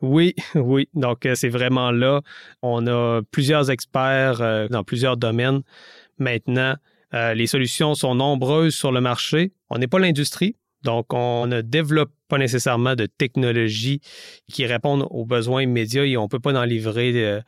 oui, 0.00 0.34
oui. 0.54 0.88
Donc, 0.94 1.26
euh, 1.26 1.34
c'est 1.34 1.48
vraiment 1.48 1.90
là. 1.90 2.20
On 2.62 2.86
a 2.86 3.22
plusieurs 3.30 3.70
experts 3.70 4.68
dans 4.70 4.84
plusieurs 4.84 5.16
domaines 5.16 5.62
maintenant 6.18 6.76
euh, 7.14 7.34
les 7.34 7.46
solutions 7.46 7.94
sont 7.94 8.14
nombreuses 8.14 8.74
sur 8.74 8.92
le 8.92 9.00
marché. 9.00 9.52
On 9.68 9.78
n'est 9.78 9.88
pas 9.88 9.98
l'industrie, 9.98 10.56
donc 10.82 11.12
on 11.12 11.46
ne 11.46 11.60
développe 11.60 12.12
pas 12.28 12.38
nécessairement 12.38 12.94
de 12.94 13.06
technologies 13.06 14.00
qui 14.48 14.64
répondent 14.64 15.06
aux 15.10 15.24
besoins 15.24 15.62
immédiats 15.62 16.06
et 16.06 16.16
on 16.16 16.24
ne 16.24 16.28
peut 16.28 16.38
pas 16.38 16.54
en 16.54 16.64
livrer 16.64 17.12
euh, 17.16 17.40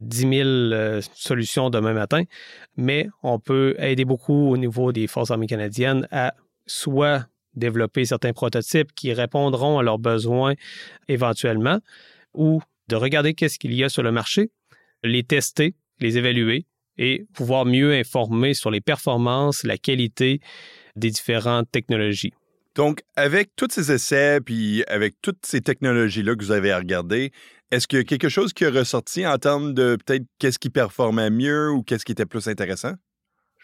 10 0.00 0.18
000 0.20 0.32
euh, 0.48 1.00
solutions 1.14 1.70
demain 1.70 1.94
matin, 1.94 2.22
mais 2.76 3.08
on 3.22 3.40
peut 3.40 3.74
aider 3.78 4.04
beaucoup 4.04 4.50
au 4.50 4.56
niveau 4.56 4.92
des 4.92 5.08
forces 5.08 5.32
armées 5.32 5.48
canadiennes 5.48 6.06
à 6.12 6.34
soit 6.66 7.26
développer 7.58 8.04
certains 8.04 8.32
prototypes 8.32 8.92
qui 8.94 9.12
répondront 9.12 9.78
à 9.78 9.82
leurs 9.82 9.98
besoins 9.98 10.54
éventuellement, 11.08 11.78
ou 12.34 12.60
de 12.88 12.96
regarder 12.96 13.34
qu'est-ce 13.34 13.58
qu'il 13.58 13.74
y 13.74 13.84
a 13.84 13.88
sur 13.88 14.02
le 14.02 14.12
marché, 14.12 14.50
les 15.04 15.22
tester, 15.22 15.74
les 16.00 16.16
évaluer, 16.16 16.66
et 16.98 17.26
pouvoir 17.32 17.64
mieux 17.64 17.94
informer 17.94 18.54
sur 18.54 18.70
les 18.70 18.80
performances, 18.80 19.62
la 19.62 19.78
qualité 19.78 20.40
des 20.96 21.10
différentes 21.10 21.70
technologies. 21.70 22.32
Donc, 22.74 23.02
avec 23.16 23.50
tous 23.56 23.68
ces 23.70 23.92
essais, 23.92 24.40
puis 24.40 24.84
avec 24.88 25.14
toutes 25.22 25.44
ces 25.44 25.60
technologies-là 25.60 26.34
que 26.34 26.44
vous 26.44 26.52
avez 26.52 26.70
à 26.70 26.78
regarder, 26.78 27.32
est-ce 27.70 27.86
qu'il 27.86 27.98
y 27.98 28.00
a 28.00 28.04
quelque 28.04 28.28
chose 28.28 28.52
qui 28.52 28.64
est 28.64 28.68
ressorti 28.68 29.26
en 29.26 29.36
termes 29.38 29.74
de 29.74 29.96
peut-être 30.04 30.24
qu'est-ce 30.38 30.58
qui 30.58 30.70
performait 30.70 31.30
mieux 31.30 31.70
ou 31.70 31.82
qu'est-ce 31.82 32.04
qui 32.04 32.12
était 32.12 32.26
plus 32.26 32.48
intéressant? 32.48 32.92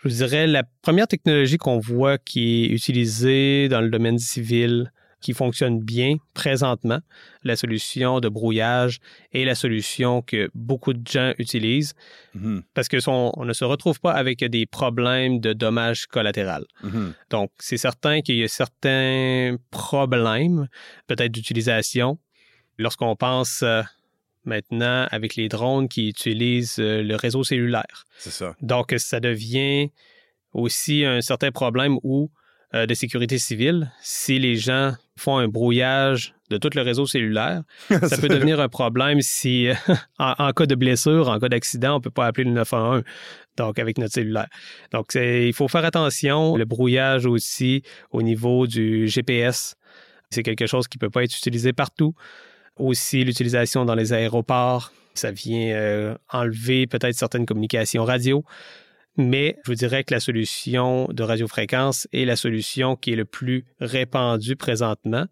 Je 0.04 0.11
vous 0.11 0.16
dirais, 0.16 0.46
la 0.46 0.64
première 0.82 1.08
technologie 1.08 1.56
qu'on 1.56 1.78
voit 1.78 2.18
qui 2.18 2.64
est 2.64 2.68
utilisée 2.68 3.68
dans 3.70 3.80
le 3.80 3.88
domaine 3.88 4.18
civil, 4.18 4.92
qui 5.23 5.32
fonctionne 5.32 5.80
bien 5.80 6.16
présentement, 6.34 6.99
la 7.42 7.56
solution 7.56 8.20
de 8.20 8.28
brouillage 8.28 8.99
est 9.32 9.46
la 9.46 9.54
solution 9.54 10.20
que 10.20 10.50
beaucoup 10.54 10.92
de 10.92 11.06
gens 11.08 11.32
utilisent 11.38 11.94
mm-hmm. 12.37 12.61
parce 12.75 12.88
que 12.88 12.99
on, 13.08 13.46
ne 13.46 13.54
se 13.54 13.64
retrouve 13.64 13.99
pas 13.99 14.12
avec 14.12 14.44
des 14.44 14.66
problèmes 14.66 15.40
de 15.40 15.54
dommages 15.54 16.06
collatéraux. 16.06 16.66
Mm-hmm. 16.84 17.12
Donc, 17.30 17.50
c'est 17.58 17.78
certain 17.78 18.20
qu'il 18.20 18.37
y 18.37 18.44
a 18.44 18.49
certains 18.49 19.56
problèmes, 19.70 20.68
peut-être 21.06 21.32
d'utilisation, 21.32 22.18
lorsqu'on 22.76 23.16
pense 23.16 23.62
euh, 23.62 23.80
maintenant 24.44 25.06
avec 25.10 25.36
les 25.36 25.48
drones 25.48 25.88
qui 25.88 26.08
utilisent 26.08 26.78
euh, 26.78 27.02
le 27.02 27.16
réseau 27.16 27.44
cellulaire. 27.44 28.04
C'est 28.18 28.30
ça. 28.30 28.54
Donc, 28.60 28.94
ça 28.98 29.20
devient 29.20 29.90
aussi 30.52 31.04
un 31.04 31.20
certain 31.20 31.50
problème 31.50 31.98
où 32.02 32.30
euh, 32.74 32.86
de 32.86 32.94
sécurité 32.94 33.38
civile, 33.38 33.92
si 34.00 34.38
les 34.38 34.56
gens 34.56 34.94
font 35.16 35.36
un 35.38 35.46
brouillage 35.46 36.34
de 36.50 36.56
tout 36.56 36.70
le 36.74 36.82
réseau 36.82 37.06
cellulaire, 37.06 37.62
ça 37.88 38.18
peut 38.18 38.28
devenir 38.28 38.58
un 38.58 38.68
problème 38.68 39.20
si, 39.20 39.68
en, 40.18 40.52
cas 40.52 40.66
de 40.66 40.74
blessure, 40.74 41.28
en 41.28 41.38
cas 41.38 41.48
d'accident, 41.48 41.92
on 41.92 41.98
ne 41.98 42.02
peut 42.02 42.10
pas 42.10 42.26
appeler 42.26 42.44
le 42.44 42.50
911, 42.50 43.02
donc 43.56 43.78
avec 43.78 43.98
notre 43.98 44.14
cellulaire. 44.14 44.48
Donc, 44.92 45.14
il 45.14 45.52
faut 45.52 45.68
faire 45.68 45.84
attention. 45.84 46.56
Le 46.56 46.64
brouillage 46.64 47.26
aussi 47.26 47.82
au 48.10 48.22
niveau 48.22 48.66
du 48.66 49.06
GPS, 49.06 49.76
c'est 50.30 50.42
quelque 50.42 50.66
chose 50.66 50.88
qui 50.88 50.98
ne 50.98 51.00
peut 51.00 51.10
pas 51.10 51.22
être 51.22 51.36
utilisé 51.36 51.72
partout. 51.72 52.14
Aussi, 52.76 53.24
l'utilisation 53.24 53.84
dans 53.84 53.94
les 53.94 54.12
aéroports, 54.12 54.92
ça 55.14 55.30
vient 55.30 55.74
euh, 55.74 56.16
enlever 56.30 56.86
peut-être 56.86 57.14
certaines 57.14 57.46
communications 57.46 58.04
radio 58.04 58.44
mais 59.16 59.56
je 59.64 59.70
vous 59.70 59.76
dirais 59.76 60.04
que 60.04 60.12
la 60.12 60.20
solution 60.20 61.06
de 61.12 61.22
radiofréquence 61.22 62.08
est 62.12 62.24
la 62.24 62.36
solution 62.36 62.96
qui 62.96 63.12
est 63.12 63.16
le 63.16 63.24
plus 63.24 63.64
répandue 63.80 64.56
présentement. 64.56 65.26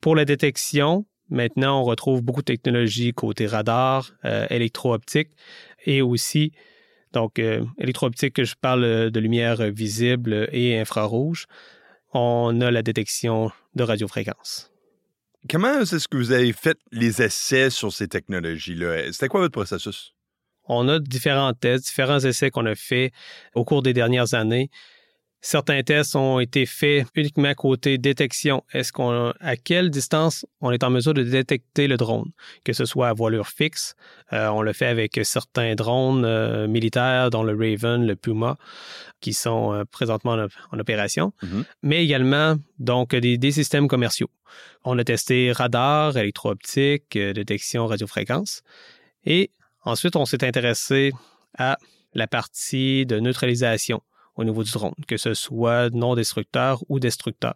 Pour 0.00 0.16
la 0.16 0.24
détection, 0.24 1.06
maintenant, 1.28 1.80
on 1.80 1.84
retrouve 1.84 2.22
beaucoup 2.22 2.40
de 2.40 2.46
technologies 2.46 3.12
côté 3.12 3.46
radar, 3.46 4.12
euh, 4.24 4.46
électro-optique 4.50 5.30
et 5.86 6.02
aussi, 6.02 6.52
donc, 7.12 7.38
euh, 7.38 7.64
électro-optique, 7.78 8.42
je 8.42 8.54
parle 8.60 9.10
de 9.10 9.20
lumière 9.20 9.70
visible 9.70 10.48
et 10.50 10.78
infrarouge. 10.78 11.46
On 12.12 12.60
a 12.60 12.72
la 12.72 12.82
détection 12.82 13.52
de 13.76 13.84
radiofréquence. 13.84 14.73
Comment 15.50 15.80
est-ce 15.80 16.08
que 16.08 16.16
vous 16.16 16.32
avez 16.32 16.52
fait 16.54 16.78
les 16.90 17.20
essais 17.20 17.68
sur 17.68 17.92
ces 17.92 18.08
technologies-là? 18.08 19.12
C'était 19.12 19.28
quoi 19.28 19.40
votre 19.40 19.52
processus? 19.52 20.14
On 20.66 20.88
a 20.88 20.98
différents 20.98 21.52
tests, 21.52 21.86
différents 21.86 22.20
essais 22.20 22.50
qu'on 22.50 22.64
a 22.64 22.74
faits 22.74 23.12
au 23.54 23.64
cours 23.64 23.82
des 23.82 23.92
dernières 23.92 24.32
années. 24.32 24.70
Certains 25.46 25.82
tests 25.82 26.16
ont 26.16 26.40
été 26.40 26.64
faits 26.64 27.06
uniquement 27.14 27.52
côté 27.52 27.98
détection. 27.98 28.64
Est-ce 28.72 28.92
qu'on, 28.92 29.34
à 29.40 29.56
quelle 29.56 29.90
distance 29.90 30.46
on 30.62 30.70
est 30.70 30.82
en 30.82 30.88
mesure 30.88 31.12
de 31.12 31.22
détecter 31.22 31.86
le 31.86 31.98
drone, 31.98 32.30
que 32.64 32.72
ce 32.72 32.86
soit 32.86 33.08
à 33.08 33.12
voilure 33.12 33.48
fixe. 33.48 33.94
Euh, 34.32 34.48
on 34.48 34.62
le 34.62 34.72
fait 34.72 34.86
avec 34.86 35.20
certains 35.22 35.74
drones 35.74 36.24
euh, 36.24 36.66
militaires, 36.66 37.28
dont 37.28 37.42
le 37.42 37.52
Raven, 37.52 38.06
le 38.06 38.16
Puma, 38.16 38.56
qui 39.20 39.34
sont 39.34 39.74
euh, 39.74 39.84
présentement 39.84 40.46
en, 40.72 40.78
opération, 40.78 41.34
mm-hmm. 41.42 41.64
mais 41.82 42.02
également 42.02 42.56
donc 42.78 43.14
des, 43.14 43.36
des, 43.36 43.52
systèmes 43.52 43.86
commerciaux. 43.86 44.30
On 44.82 44.98
a 44.98 45.04
testé 45.04 45.52
radar, 45.52 46.16
électro-optique, 46.16 47.18
détection 47.18 47.86
radiofréquence, 47.86 48.62
et 49.26 49.50
Ensuite, 49.84 50.16
on 50.16 50.24
s'est 50.24 50.44
intéressé 50.44 51.12
à 51.58 51.76
la 52.14 52.26
partie 52.26 53.04
de 53.04 53.20
neutralisation 53.20 54.02
au 54.36 54.44
niveau 54.44 54.62
du 54.62 54.72
drone, 54.72 54.94
que 55.06 55.16
ce 55.16 55.34
soit 55.34 55.90
non 55.90 56.14
destructeur 56.14 56.82
ou 56.88 56.98
destructeur. 56.98 57.54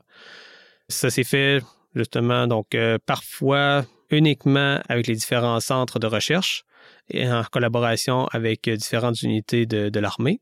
Ça 0.89 1.11
s'est 1.11 1.25
fait 1.25 1.63
justement 1.95 2.47
donc 2.47 2.75
euh, 2.75 2.99
parfois 3.05 3.85
uniquement 4.11 4.81
avec 4.89 5.07
les 5.07 5.15
différents 5.15 5.61
centres 5.61 5.99
de 5.99 6.07
recherche 6.07 6.65
et 7.11 7.31
en 7.31 7.43
collaboration 7.45 8.27
avec 8.29 8.69
différentes 8.69 9.23
unités 9.23 9.67
de, 9.67 10.01
l'armée. 10.01 10.41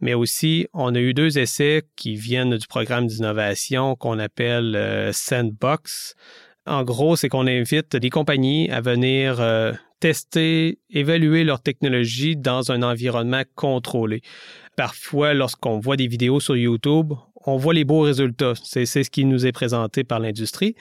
Mais 0.00 0.14
aussi, 0.14 0.66
on 0.74 0.94
a 0.94 0.98
eu 0.98 1.14
deux 1.14 1.38
essais 1.38 1.82
qui 1.96 2.16
viennent 2.16 2.56
du 2.56 2.66
programme 2.66 3.06
d'innovation 3.06 3.96
qu'on 3.96 4.18
appelle 4.18 4.76
euh, 4.76 5.12
Sandbox. 5.12 6.14
En 6.66 6.82
gros, 6.82 7.16
c'est 7.16 7.28
qu'on 7.28 7.46
invite 7.46 7.96
des 7.96 8.10
compagnies 8.10 8.70
à 8.70 8.80
venir 8.80 9.40
euh, 9.40 9.72
tester, 10.00 10.78
évaluer 10.90 11.44
leur 11.44 11.60
technologie 11.60 12.36
dans 12.36 12.70
un 12.70 12.82
environnement 12.82 13.42
contrôlé. 13.54 14.22
Parfois, 14.76 15.34
lorsqu'on 15.34 15.78
voit 15.78 15.96
des 15.96 16.06
vidéos 16.06 16.40
sur 16.40 16.56
YouTube, 16.56 17.14
on 17.46 17.56
voit 17.56 17.74
les 17.74 17.84
beaux 17.84 18.00
résultats. 18.00 18.52
C'est 18.62 18.84
ce 18.86 19.08
qui 19.08 19.24
nous 19.24 19.46
est 19.46 19.52
présenté 19.52 20.04
par 20.04 20.18
l'industrie 20.18 20.74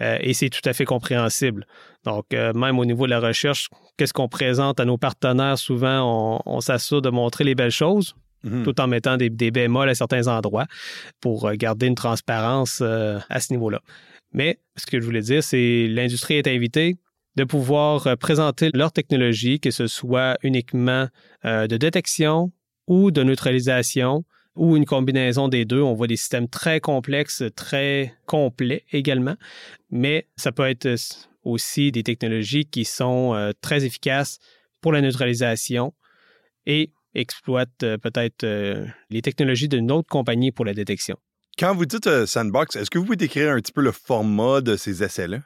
euh, 0.00 0.18
et 0.20 0.34
c'est 0.34 0.50
tout 0.50 0.66
à 0.66 0.72
fait 0.72 0.84
compréhensible. 0.84 1.66
Donc, 2.04 2.26
euh, 2.32 2.52
même 2.52 2.78
au 2.78 2.84
niveau 2.84 3.06
de 3.06 3.10
la 3.10 3.20
recherche, 3.20 3.70
qu'est-ce 3.96 4.12
qu'on 4.12 4.28
présente 4.28 4.80
à 4.80 4.84
nos 4.84 4.98
partenaires? 4.98 5.58
Souvent, 5.58 6.42
on, 6.44 6.60
s'assure 6.60 7.02
de 7.02 7.10
montrer 7.10 7.44
les 7.44 7.54
belles 7.54 7.70
choses, 7.70 8.14
mhm. 8.44 8.62
tout 8.62 8.78
en 8.80 8.86
mettant 8.86 9.16
des, 9.16 9.30
des, 9.30 9.50
bémols 9.50 9.88
à 9.88 9.94
certains 9.94 10.28
endroits 10.28 10.66
pour 11.20 11.46
euh, 11.46 11.54
garder 11.54 11.86
une 11.86 11.94
transparence 11.94 12.82
à 12.82 13.40
ce 13.40 13.52
niveau-là. 13.52 13.80
Mais 14.32 14.60
ce 14.76 14.86
que 14.86 15.00
je 15.00 15.04
voulais 15.04 15.22
dire, 15.22 15.42
c'est 15.42 15.88
l'industrie 15.88 16.34
est 16.34 16.46
invitée 16.46 16.98
de 17.40 17.44
pouvoir 17.44 18.06
euh, 18.06 18.16
présenter 18.16 18.70
leur 18.74 18.92
technologie, 18.92 19.60
que 19.60 19.70
ce 19.70 19.86
soit 19.86 20.36
uniquement 20.42 21.08
euh, 21.46 21.66
de 21.66 21.78
détection 21.78 22.52
ou 22.86 23.10
de 23.10 23.22
neutralisation 23.22 24.24
ou 24.56 24.76
une 24.76 24.84
combinaison 24.84 25.48
des 25.48 25.64
deux. 25.64 25.80
On 25.80 25.94
voit 25.94 26.06
des 26.06 26.18
systèmes 26.18 26.48
très 26.48 26.80
complexes, 26.80 27.42
très 27.56 28.14
complets 28.26 28.84
également, 28.92 29.36
mais 29.90 30.28
ça 30.36 30.52
peut 30.52 30.68
être 30.68 30.98
aussi 31.42 31.92
des 31.92 32.02
technologies 32.02 32.66
qui 32.66 32.84
sont 32.84 33.32
euh, 33.34 33.52
très 33.62 33.86
efficaces 33.86 34.38
pour 34.82 34.92
la 34.92 35.00
neutralisation 35.00 35.94
et 36.66 36.92
exploitent 37.14 37.96
peut-être 38.02 38.46
les 39.10 39.22
technologies 39.22 39.68
d'une 39.68 39.90
autre 39.90 40.08
compagnie 40.08 40.52
pour 40.52 40.64
la 40.64 40.74
détection. 40.74 41.16
Quand 41.58 41.74
vous 41.74 41.84
dites 41.86 42.26
sandbox, 42.26 42.76
est-ce 42.76 42.88
que 42.88 42.98
vous 42.98 43.04
pouvez 43.04 43.16
décrire 43.16 43.50
un 43.50 43.56
petit 43.56 43.72
peu 43.72 43.82
le 43.82 43.92
format 43.92 44.60
de 44.60 44.76
ces 44.76 45.02
essais-là? 45.02 45.40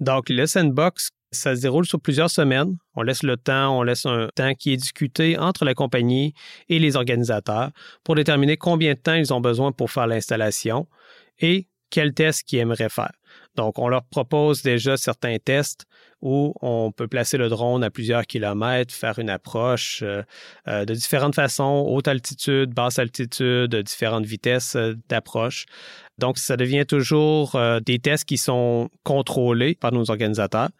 Donc, 0.00 0.28
le 0.28 0.46
sandbox, 0.46 1.10
ça 1.32 1.54
se 1.56 1.60
déroule 1.60 1.86
sur 1.86 2.00
plusieurs 2.00 2.30
semaines. 2.30 2.76
On 2.94 3.02
laisse 3.02 3.22
le 3.22 3.36
temps, 3.36 3.78
on 3.78 3.82
laisse 3.82 4.06
un 4.06 4.28
temps 4.34 4.54
qui 4.54 4.72
est 4.72 4.76
discuté 4.76 5.38
entre 5.38 5.64
la 5.64 5.74
compagnie 5.74 6.34
et 6.68 6.78
les 6.78 6.96
organisateurs 6.96 7.70
pour 8.04 8.14
déterminer 8.14 8.56
combien 8.56 8.94
de 8.94 8.98
temps 8.98 9.14
ils 9.14 9.32
ont 9.32 9.40
besoin 9.40 9.72
pour 9.72 9.90
faire 9.90 10.06
l'installation 10.06 10.86
et 11.40 11.68
quel 11.90 12.14
test 12.14 12.44
qu'ils 12.44 12.60
aimeraient 12.60 12.88
faire. 12.88 13.12
Donc, 13.56 13.78
on 13.78 13.88
leur 13.88 14.04
propose 14.04 14.62
déjà 14.62 14.96
certains 14.96 15.36
tests 15.38 15.86
où 16.20 16.54
on 16.62 16.92
peut 16.92 17.08
placer 17.08 17.38
le 17.38 17.48
drone 17.48 17.84
à 17.84 17.90
plusieurs 17.90 18.26
kilomètres, 18.26 18.94
faire 18.94 19.18
une 19.18 19.30
approche 19.30 20.02
euh, 20.02 20.22
euh, 20.66 20.84
de 20.84 20.94
différentes 20.94 21.34
façons, 21.34 21.84
haute 21.88 22.08
altitude, 22.08 22.74
basse 22.74 22.98
altitude, 22.98 23.74
différentes 23.76 24.26
vitesses 24.26 24.76
euh, 24.76 24.94
d'approche. 25.08 25.66
Donc, 26.18 26.38
ça 26.38 26.56
devient 26.56 26.86
toujours 26.86 27.56
des 27.86 28.00
tests 28.00 28.24
qui 28.24 28.38
sont 28.38 28.90
contrôlés 29.04 29.76
par 29.76 29.92
nos 29.92 30.10
organisateurs. 30.10 30.70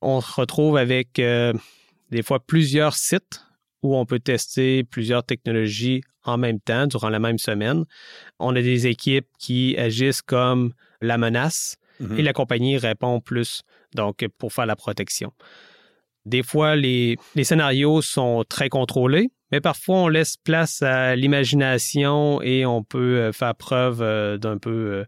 On 0.00 0.20
se 0.20 0.32
retrouve 0.40 0.76
avec 0.76 1.14
des 1.16 2.22
fois 2.22 2.38
plusieurs 2.38 2.94
sites 2.94 3.42
où 3.82 3.96
on 3.96 4.06
peut 4.06 4.20
tester 4.20 4.84
plusieurs 4.84 5.24
technologies 5.24 6.02
en 6.24 6.38
même 6.38 6.60
temps 6.60 6.86
durant 6.86 7.08
la 7.08 7.18
même 7.18 7.38
semaine. 7.38 7.84
On 8.38 8.54
a 8.54 8.62
des 8.62 8.86
équipes 8.86 9.26
qui 9.38 9.76
agissent 9.76 10.22
comme 10.22 10.72
la 11.00 11.18
menace 11.18 11.76
et 12.00 12.04
mhm. 12.04 12.20
la 12.20 12.32
compagnie 12.32 12.78
répond 12.78 13.20
plus 13.20 13.62
donc 13.94 14.26
pour 14.38 14.52
faire 14.52 14.66
la 14.66 14.76
protection. 14.76 15.32
Des 16.28 16.42
fois, 16.42 16.76
les, 16.76 17.16
scénarios 17.42 18.02
sont 18.02 18.44
très 18.48 18.68
contrôlés, 18.68 19.30
mais 19.50 19.60
parfois 19.60 19.96
on 19.96 20.08
laisse 20.08 20.36
place 20.36 20.82
à 20.82 21.16
l'imagination 21.16 22.42
et 22.42 22.66
on 22.66 22.82
peut 22.82 23.16
euh, 23.16 23.32
faire 23.32 23.54
preuve 23.54 24.02
euh, 24.02 24.36
d'un 24.36 24.58
peu 24.58 24.70
euh, 24.70 25.04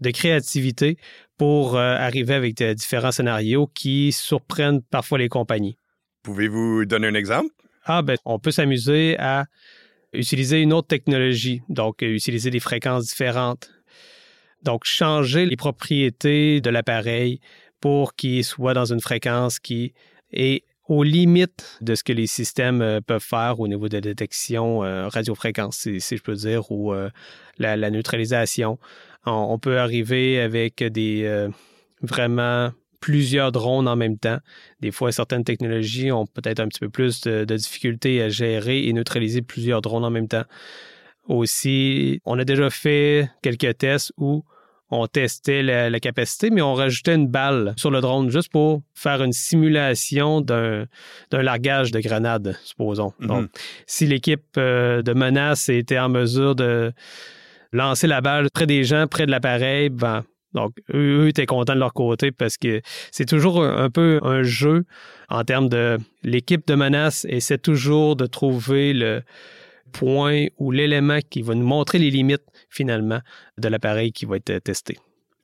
de 0.00 0.10
créativité 0.10 0.98
pour 1.36 1.76
arriver 1.76 2.34
avec 2.34 2.62
différents 2.62 3.10
scénarios 3.10 3.66
qui 3.74 4.12
surprennent 4.12 4.80
parfois 4.80 5.18
les 5.18 5.28
compagnies. 5.28 5.76
Pouvez-vous 6.22 6.84
donner 6.84 7.08
un 7.08 7.14
exemple? 7.14 7.52
Ah, 7.84 8.02
ben, 8.02 8.16
on 8.24 8.38
peut 8.38 8.52
s'amuser 8.52 9.16
à 9.18 9.46
utiliser 10.12 10.60
une 10.60 10.72
autre 10.72 10.86
technologie, 10.86 11.62
donc 11.68 12.02
utiliser 12.02 12.50
des 12.50 12.60
fréquences 12.60 13.06
différentes. 13.06 13.72
Donc, 14.62 14.82
changer 14.84 15.46
les 15.46 15.56
propriétés 15.56 16.60
de 16.60 16.70
l'appareil 16.70 17.40
pour 17.80 18.14
qu'il 18.14 18.44
soit 18.44 18.74
dans 18.74 18.92
une 18.92 19.00
fréquence 19.00 19.58
qui 19.58 19.92
est 20.32 20.64
aux 20.88 21.02
limites 21.02 21.78
de 21.80 21.94
ce 21.94 22.04
que 22.04 22.12
les 22.12 22.26
systèmes 22.26 22.82
euh, 22.82 23.00
peuvent 23.00 23.22
faire 23.22 23.60
au 23.60 23.68
niveau 23.68 23.88
de 23.88 24.00
détection 24.00 24.84
euh, 24.84 25.08
radiofréquence, 25.08 25.88
si, 25.98 26.16
je 26.16 26.22
peux 26.22 26.34
dire, 26.34 26.70
ou 26.70 26.92
euh, 26.92 27.08
la, 27.58 27.90
neutralisation. 27.90 28.78
On, 29.24 29.58
peut 29.58 29.78
arriver 29.78 30.40
avec 30.40 30.82
des 30.82 31.48
vraiment 32.00 32.72
plusieurs 32.98 33.52
drones 33.52 33.86
en 33.86 33.94
même 33.94 34.18
temps. 34.18 34.38
Des 34.80 34.90
fois, 34.90 35.12
certaines 35.12 35.44
technologies 35.44 36.10
ont 36.10 36.26
peut-être 36.26 36.58
un 36.58 36.66
petit 36.66 36.80
peu 36.80 36.88
plus 36.88 37.20
de, 37.20 37.44
de 37.44 37.56
difficultés 37.56 38.20
à 38.20 38.28
gérer 38.28 38.84
et 38.84 38.92
neutraliser 38.92 39.40
plusieurs 39.40 39.80
drones 39.80 40.04
en 40.04 40.10
même 40.10 40.26
temps. 40.26 40.42
Aussi, 41.28 42.20
on 42.24 42.38
a 42.38 42.44
déjà 42.44 42.68
fait 42.70 43.30
quelques 43.42 43.78
tests 43.78 44.12
où 44.16 44.44
on 44.90 45.06
testait 45.06 45.62
la, 45.62 46.00
capacité, 46.00 46.50
mais 46.50 46.60
on 46.60 46.74
rajoutait 46.74 47.14
une 47.14 47.26
balle 47.28 47.72
sur 47.76 47.90
le 47.90 48.00
drone 48.00 48.30
juste 48.30 48.52
pour 48.52 48.82
faire 48.94 49.22
une 49.22 49.32
simulation 49.32 50.42
d'un 50.42 50.86
largage 51.32 51.92
de 51.92 52.00
grenade, 52.00 52.58
supposons. 52.62 53.14
Mhm. 53.18 53.26
Donc, 53.26 53.50
si 53.86 54.06
l'équipe 54.06 54.44
euh, 54.58 55.00
de 55.00 55.14
menace 55.14 55.70
était 55.70 55.98
en 55.98 56.10
mesure 56.10 56.54
de 56.54 56.92
lancer 57.72 58.06
la 58.06 58.20
balle 58.20 58.48
près 58.52 58.66
des 58.66 58.84
gens, 58.84 59.06
près 59.06 59.24
de 59.24 59.30
l'appareil, 59.30 59.88
ben, 59.88 60.24
donc, 60.52 60.72
eux, 60.92 61.28
étaient 61.28 61.46
contents 61.46 61.74
de 61.74 61.78
leur 61.78 61.94
côté 61.94 62.30
parce 62.30 62.58
que 62.58 62.82
c'est 63.10 63.24
toujours 63.24 63.64
un, 63.64 63.88
peu 63.88 64.20
un 64.22 64.42
jeu 64.42 64.84
en 65.30 65.44
termes 65.44 65.70
de 65.70 65.96
l'équipe 66.22 66.66
de 66.66 66.74
menace 66.74 67.24
essaie 67.28 67.56
toujours 67.56 68.16
de 68.16 68.26
trouver 68.26 68.92
le 68.92 69.22
point 69.92 70.46
ou 70.58 70.72
l'élément 70.72 71.18
qui 71.30 71.42
va 71.42 71.54
nous 71.54 71.66
montrer 71.66 71.98
les 71.98 72.10
limites 72.10 72.44
finalement 72.68 73.20
de 73.58 73.68
l'appareil 73.68 74.12
qui 74.12 74.24
va 74.24 74.36
être 74.36 74.58
testé. 74.58 74.98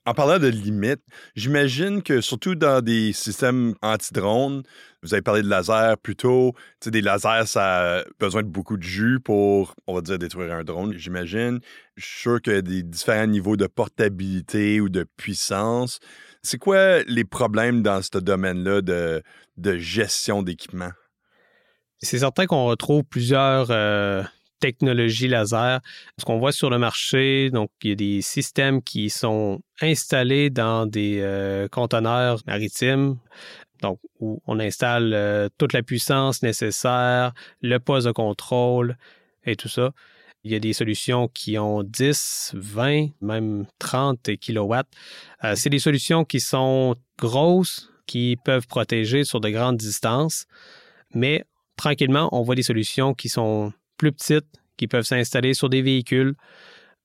En 0.08 0.14
parlant 0.14 0.38
de 0.38 0.48
limites, 0.48 1.02
j'imagine 1.36 2.02
que 2.02 2.22
surtout 2.22 2.54
dans 2.54 2.82
des 2.82 3.12
systèmes 3.12 3.74
anti-drones, 3.82 4.62
vous 5.02 5.12
avez 5.12 5.20
parlé 5.20 5.42
de 5.42 5.48
laser 5.48 5.98
plus 5.98 6.16
tôt, 6.16 6.54
des 6.86 7.02
lasers, 7.02 7.46
ça 7.46 7.98
a 7.98 8.04
besoin 8.18 8.42
de 8.42 8.48
beaucoup 8.48 8.78
de 8.78 8.82
jus 8.82 9.20
pour, 9.20 9.74
on 9.86 9.94
va 9.94 10.00
dire, 10.00 10.18
détruire 10.18 10.54
un 10.54 10.64
drone, 10.64 10.94
j'imagine. 10.96 11.60
Je 11.96 12.06
suis 12.06 12.20
sûr 12.20 12.40
qu'il 12.40 12.54
y 12.54 12.56
a 12.56 12.62
des 12.62 12.82
différents 12.82 13.26
niveaux 13.26 13.58
de 13.58 13.66
portabilité 13.66 14.80
ou 14.80 14.88
de 14.88 15.04
puissance. 15.18 16.00
C'est 16.42 16.56
quoi 16.56 17.02
les 17.02 17.24
problèmes 17.24 17.82
dans 17.82 18.00
ce 18.00 18.16
domaine-là 18.16 18.80
de, 18.80 19.22
gestion 19.76 20.42
d'équipement? 20.42 20.92
C'est 21.98 22.20
certain 22.20 22.46
qu'on 22.46 22.64
retrouve 22.64 23.04
plusieurs 23.04 23.66
euh, 23.70 24.22
technologie 24.60 25.28
laser. 25.28 25.80
Ce 26.18 26.24
qu'on 26.24 26.38
voit 26.38 26.52
sur 26.52 26.70
le 26.70 26.78
marché, 26.78 27.50
donc 27.50 27.70
il 27.82 27.90
y 27.90 27.92
a 27.92 27.96
des 27.96 28.22
systèmes 28.22 28.82
qui 28.82 29.10
sont 29.10 29.60
installés 29.80 30.50
dans 30.50 30.86
des 30.86 31.20
euh, 31.20 31.68
conteneurs 31.68 32.40
maritimes, 32.46 33.18
donc 33.82 33.98
où 34.20 34.42
on 34.46 34.58
installe 34.60 35.12
euh, 35.14 35.48
toute 35.58 35.72
la 35.72 35.82
puissance 35.82 36.42
nécessaire, 36.42 37.32
le 37.62 37.78
poste 37.78 38.06
de 38.06 38.12
contrôle 38.12 38.96
et 39.44 39.56
tout 39.56 39.68
ça. 39.68 39.92
Il 40.44 40.52
y 40.52 40.54
a 40.54 40.60
des 40.60 40.72
solutions 40.72 41.28
qui 41.28 41.58
ont 41.58 41.82
10, 41.82 42.52
20, 42.54 43.08
même 43.20 43.66
30 43.78 44.36
kilowatts. 44.36 44.88
Euh, 45.44 45.54
c'est 45.56 45.70
des 45.70 45.78
solutions 45.78 46.24
qui 46.24 46.40
sont 46.40 46.96
grosses, 47.18 47.90
qui 48.06 48.36
peuvent 48.44 48.66
protéger 48.66 49.24
sur 49.24 49.40
de 49.40 49.50
grandes 49.50 49.76
distances, 49.76 50.46
mais 51.12 51.44
tranquillement, 51.76 52.28
on 52.32 52.42
voit 52.42 52.54
des 52.54 52.62
solutions 52.62 53.14
qui 53.14 53.28
sont 53.28 53.72
plus 53.98 54.12
petites 54.12 54.46
qui 54.78 54.88
peuvent 54.88 55.04
s'installer 55.04 55.52
sur 55.52 55.68
des 55.68 55.82
véhicules 55.82 56.34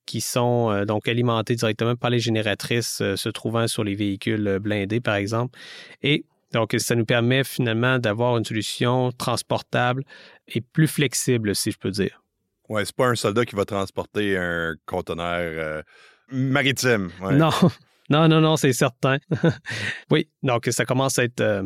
qui 0.06 0.22
sont 0.22 0.72
euh, 0.72 0.86
donc 0.86 1.08
alimentés 1.08 1.56
directement 1.56 1.96
par 1.96 2.10
les 2.10 2.20
génératrices 2.20 3.02
euh, 3.02 3.16
se 3.16 3.30
trouvant 3.30 3.68
sur 3.68 3.84
les 3.84 3.96
véhicules 3.96 4.48
euh, 4.48 4.60
blindés, 4.60 5.00
par 5.00 5.16
exemple. 5.16 5.58
Et 6.02 6.26
donc, 6.52 6.76
ça 6.78 6.96
nous 6.96 7.06
permet 7.06 7.44
finalement 7.44 7.98
d'avoir 7.98 8.38
une 8.38 8.46
solution 8.46 9.12
transportable 9.12 10.04
et 10.48 10.62
plus 10.62 10.88
flexible, 10.88 11.56
si 11.56 11.72
je 11.72 11.78
peux 11.78 11.90
dire. 11.90 12.22
Ouais, 12.70 12.86
c'est 12.86 12.96
pas 12.96 13.08
un 13.08 13.16
soldat 13.16 13.46
qui 13.46 13.56
va 13.56 13.66
transporter 13.66 14.38
un 14.38 14.76
conteneur 14.86 15.84
maritime. 16.30 17.10
Non, 17.32 17.50
non, 18.10 18.28
non, 18.28 18.40
non, 18.40 18.56
c'est 18.56 18.72
certain. 18.72 19.18
oui, 20.12 20.30
donc 20.44 20.68
ça 20.70 20.86
commence 20.86 21.18
à 21.18 21.24
être 21.24 21.66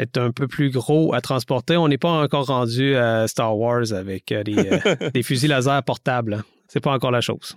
être 0.00 0.18
un 0.18 0.30
peu 0.30 0.48
plus 0.48 0.70
gros 0.70 1.14
à 1.14 1.20
transporter. 1.20 1.76
On 1.76 1.88
n'est 1.88 1.98
pas 1.98 2.10
encore 2.10 2.46
rendu 2.46 2.96
à 2.96 3.28
Star 3.28 3.56
Wars 3.56 3.92
avec 3.92 4.32
euh, 4.32 4.42
euh, 4.48 5.10
des, 5.14 5.22
fusils 5.22 5.48
laser 5.48 5.82
portables. 5.82 6.42
C'est 6.68 6.80
pas 6.80 6.92
encore 6.92 7.10
la 7.10 7.20
chose. 7.20 7.56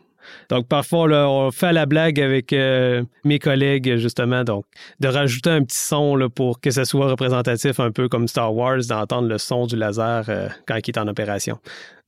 Donc 0.49 0.67
parfois, 0.67 1.07
on 1.29 1.51
fait 1.51 1.73
la 1.73 1.85
blague 1.85 2.19
avec 2.19 2.53
euh, 2.53 3.03
mes 3.25 3.39
collègues, 3.39 3.97
justement, 3.97 4.45
donc 4.45 4.65
de 5.01 5.09
rajouter 5.09 5.49
un 5.49 5.63
petit 5.63 5.77
son 5.77 6.15
là, 6.15 6.29
pour 6.29 6.61
que 6.61 6.71
ce 6.71 6.85
soit 6.85 7.07
représentatif 7.07 7.79
un 7.81 7.91
peu 7.91 8.07
comme 8.07 8.29
Star 8.29 8.53
Wars, 8.55 8.79
d'entendre 8.87 9.27
le 9.27 9.37
son 9.37 9.67
du 9.67 9.75
laser 9.75 10.25
quand 10.65 10.77
il 10.77 10.89
est 10.89 10.97
en 10.97 11.07
opération. 11.07 11.59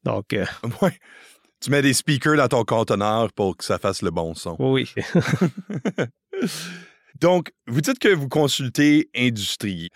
Donc. 0.04 0.36
Ouais. 0.82 0.98
Tu 1.62 1.72
mets 1.72 1.82
des 1.82 1.94
speakers 1.94 2.36
dans 2.36 2.48
ton 2.48 2.64
conteneur 2.64 3.32
pour 3.34 3.58
que 3.58 3.64
ça 3.64 3.80
fasse 3.80 4.02
le 4.02 4.12
bon 4.12 4.36
son. 4.36 4.56
Oui. 4.60 4.94
Donc, 7.22 7.52
vous 7.68 7.82
dites 7.82 8.00
que 8.00 8.10
vous 8.10 8.28
consultez 8.28 9.10
industrie. 9.16 9.90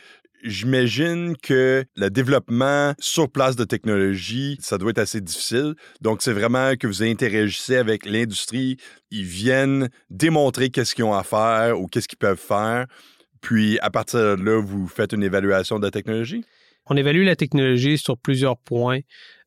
J'imagine 0.43 1.35
que 1.35 1.83
le 1.95 2.09
développement 2.09 2.93
sur 2.99 3.29
place 3.29 3.55
de 3.57 3.65
technologie, 3.65 4.57
ça 4.61 4.77
doit 4.77 4.91
être 4.91 4.99
assez 4.99 5.19
difficile. 5.19 5.75
Donc, 6.01 6.21
c'est 6.21 6.31
vraiment 6.31 6.75
que 6.75 6.87
vous 6.87 7.03
interagissez 7.03 7.75
avec 7.75 8.05
l'industrie. 8.05 8.77
Ils 9.11 9.25
viennent 9.25 9.89
démontrer 10.09 10.69
qu'est-ce 10.69 10.95
qu'ils 10.95 11.03
ont 11.03 11.13
à 11.13 11.23
faire 11.23 11.79
ou 11.79 11.87
qu'est-ce 11.87 12.07
qu'ils 12.07 12.17
peuvent 12.17 12.39
faire. 12.39 12.85
Puis, 13.41 13.79
à 13.79 13.89
partir 13.89 14.37
de 14.37 14.43
là, 14.43 14.61
vous 14.61 14.87
faites 14.87 15.11
une 15.11 15.23
évaluation 15.23 15.77
de 15.77 15.85
la 15.85 15.91
technologie? 15.91 16.45
On 16.85 16.95
évalue 16.95 17.25
la 17.25 17.35
technologie 17.35 17.97
sur 17.97 18.17
plusieurs 18.17 18.57
points. 18.57 18.99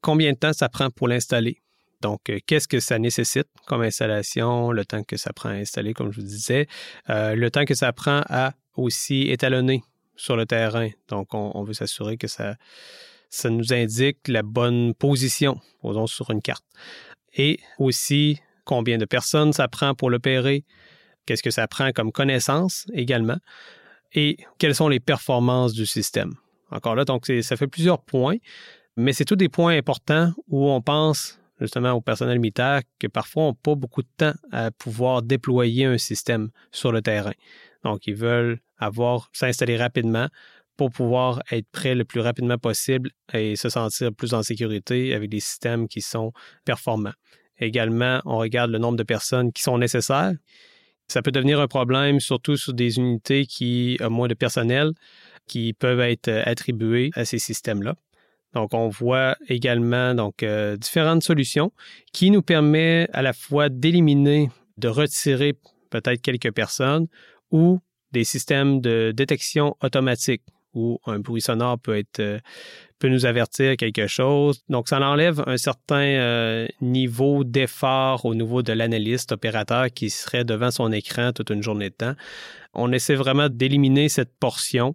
Combien 0.03 0.33
de 0.33 0.39
temps 0.39 0.53
ça 0.53 0.69
prend 0.69 0.91
pour 0.91 1.09
l'installer? 1.09 1.63
Donc, 2.03 2.29
euh, 2.29 2.39
qu'est-ce 2.47 2.69
que 2.69 2.81
ça 2.81 2.99
nécessite 2.99 3.47
comme 3.67 3.83
installation, 3.83 4.73
le 4.73 4.85
temps 4.85 5.05
que 5.05 5.17
ça 5.17 5.33
prend 5.33 5.49
à 5.49 5.53
installer, 5.53 5.95
comme 5.95 6.13
je 6.13 6.21
vous 6.21 6.27
disais, 6.27 6.67
euh, 7.09 7.35
le 7.35 7.51
temps 7.51 7.65
que 7.65 7.75
ça 7.75 7.93
prend 7.93 8.23
à 8.29 8.53
aussi 8.77 9.23
étalonner 9.31 9.83
sur 10.23 10.37
le 10.37 10.47
terrain. 10.47 10.89
Donc, 11.09 11.35
on, 11.35 11.65
veut 11.65 11.73
s'assurer 11.73 12.17
que 12.17 12.29
ça, 12.29 12.55
ça 13.29 13.51
nous 13.51 13.73
indique 13.73 14.29
la 14.29 14.43
bonne 14.43 14.95
position, 14.95 15.61
posons 15.81 16.07
sur 16.07 16.31
une 16.31 16.41
carte. 16.41 16.65
Et 17.35 17.59
aussi, 17.79 18.41
combien 18.65 18.99
de 18.99 19.05
personnes 19.05 19.53
ça 19.53 19.67
prend 19.67 19.95
pour 19.97 20.11
l'opérer, 20.11 20.65
qu'est-ce 21.27 21.43
que 21.43 21.51
ça 21.51 21.67
prend 21.67 21.91
comme 21.91 22.13
connaissance 22.13 22.87
également, 22.95 23.39
et 24.13 24.37
quelles 24.59 24.77
sont 24.77 24.89
les 24.89 25.01
performances 25.01 25.73
du 25.73 25.87
système. 25.87 26.35
Encore 26.71 26.95
là, 26.95 27.05
donc, 27.05 27.27
ça 27.27 27.57
fait 27.57 27.67
plusieurs 27.67 28.01
points, 28.01 28.37
mais 28.97 29.13
c'est 29.13 29.25
tous 29.25 29.37
des 29.37 29.49
points 29.49 29.77
importants 29.77 30.33
où 30.47 30.71
on 30.71 30.81
pense 30.81 31.41
justement 31.61 31.93
au 31.93 32.01
personnel 32.01 32.39
militaire 32.39 32.83
que 33.01 33.09
parfois 33.09 33.45
n'ont 33.45 33.55
pas 33.55 33.75
beaucoup 33.75 34.03
de 34.03 34.09
temps 34.17 34.35
à 34.53 34.71
pouvoir 34.71 35.23
déployer 35.23 35.85
un 35.85 35.99
système 35.99 36.51
sur 36.71 36.93
le 36.93 37.03
terrain. 37.03 37.33
Donc, 37.85 38.07
ils 38.07 38.15
veulent 38.15 38.61
avoir 38.79 39.29
s'installer 39.33 39.77
rapidement 39.77 40.29
pour 40.77 40.91
pouvoir 40.91 41.43
être 41.51 41.67
prêt 41.71 41.95
le 41.95 42.05
plus 42.05 42.21
rapidement 42.21 42.59
possible 42.59 43.11
et 43.33 43.57
se 43.57 43.69
sentir 43.69 44.13
plus 44.13 44.35
en 44.35 44.43
sécurité 44.43 45.15
avec 45.15 45.31
des 45.31 45.41
systèmes 45.41 45.87
qui 45.89 46.01
sont 46.01 46.33
performants. 46.65 47.13
Également, 47.59 48.21
on 48.25 48.39
regarde 48.39 48.71
le 48.71 48.79
nombre 48.79 48.97
de 48.97 49.03
personnes 49.03 49.53
qui 49.53 49.63
sont 49.63 49.79
nécessaires. 49.79 50.33
Ça 51.09 51.23
peut 51.23 51.31
devenir 51.31 51.61
un 51.61 51.69
problème, 51.69 52.21
surtout 52.21 52.57
sur 52.57 52.73
des 52.73 52.99
unités 52.99 53.47
qui 53.47 53.99
ont 54.01 54.11
moins 54.11 54.29
de 54.29 54.35
personnel, 54.35 54.93
qui 55.47 55.73
peuvent 55.73 56.01
être 56.01 56.29
attribués 56.29 57.11
à 57.15 57.25
ces 57.25 57.39
systèmes-là. 57.39 57.97
Donc, 58.55 58.75
on 58.75 58.89
voit 58.89 59.37
également 59.49 60.15
donc 60.15 60.43
euh, 60.43 60.77
différentes 60.77 61.23
solutions 61.23 61.73
qui 62.13 62.31
nous 62.31 62.43
permettent 62.43 63.11
à 63.13 63.23
la 63.23 63.33
fois 63.33 63.69
d'éliminer, 63.69 64.51
de 64.77 64.89
retirer 64.89 65.55
peut-être 65.91 66.21
quelques 66.21 66.53
personnes 66.53 67.07
ou 67.53 67.79
des 68.11 68.25
systèmes 68.25 68.81
de 68.81 69.13
détection 69.15 69.77
automatique 69.83 70.43
où 70.75 70.99
un 71.07 71.19
bruit 71.19 71.43
sonore 71.43 71.79
peut 71.79 71.99
être 71.99 72.21
euh, 72.21 72.39
peut 72.99 73.09
nous 73.09 73.27
avertir 73.27 73.77
quelque 73.77 74.07
chose. 74.07 74.63
Donc, 74.69 74.89
ça 74.89 75.01
enlève 75.01 75.43
un 75.47 75.57
certain 75.57 76.03
euh, 76.03 76.69
niveau 76.81 77.45
d'effort 77.45 78.25
au 78.25 78.35
niveau 78.35 78.63
de 78.63 78.73
l'analyste 78.73 79.33
opérateur 79.33 79.89
qui 79.93 80.09
serait 80.09 80.45
devant 80.45 80.71
son 80.71 80.93
écran 80.93 81.33
toute 81.33 81.51
une 81.51 81.63
journée 81.63 81.91
de 81.91 81.95
temps. 81.95 82.15
On 82.75 82.93
essaie 82.93 83.17
vraiment 83.17 83.49
d'éliminer 83.49 84.09
cette 84.09 84.33
portion. 84.39 84.95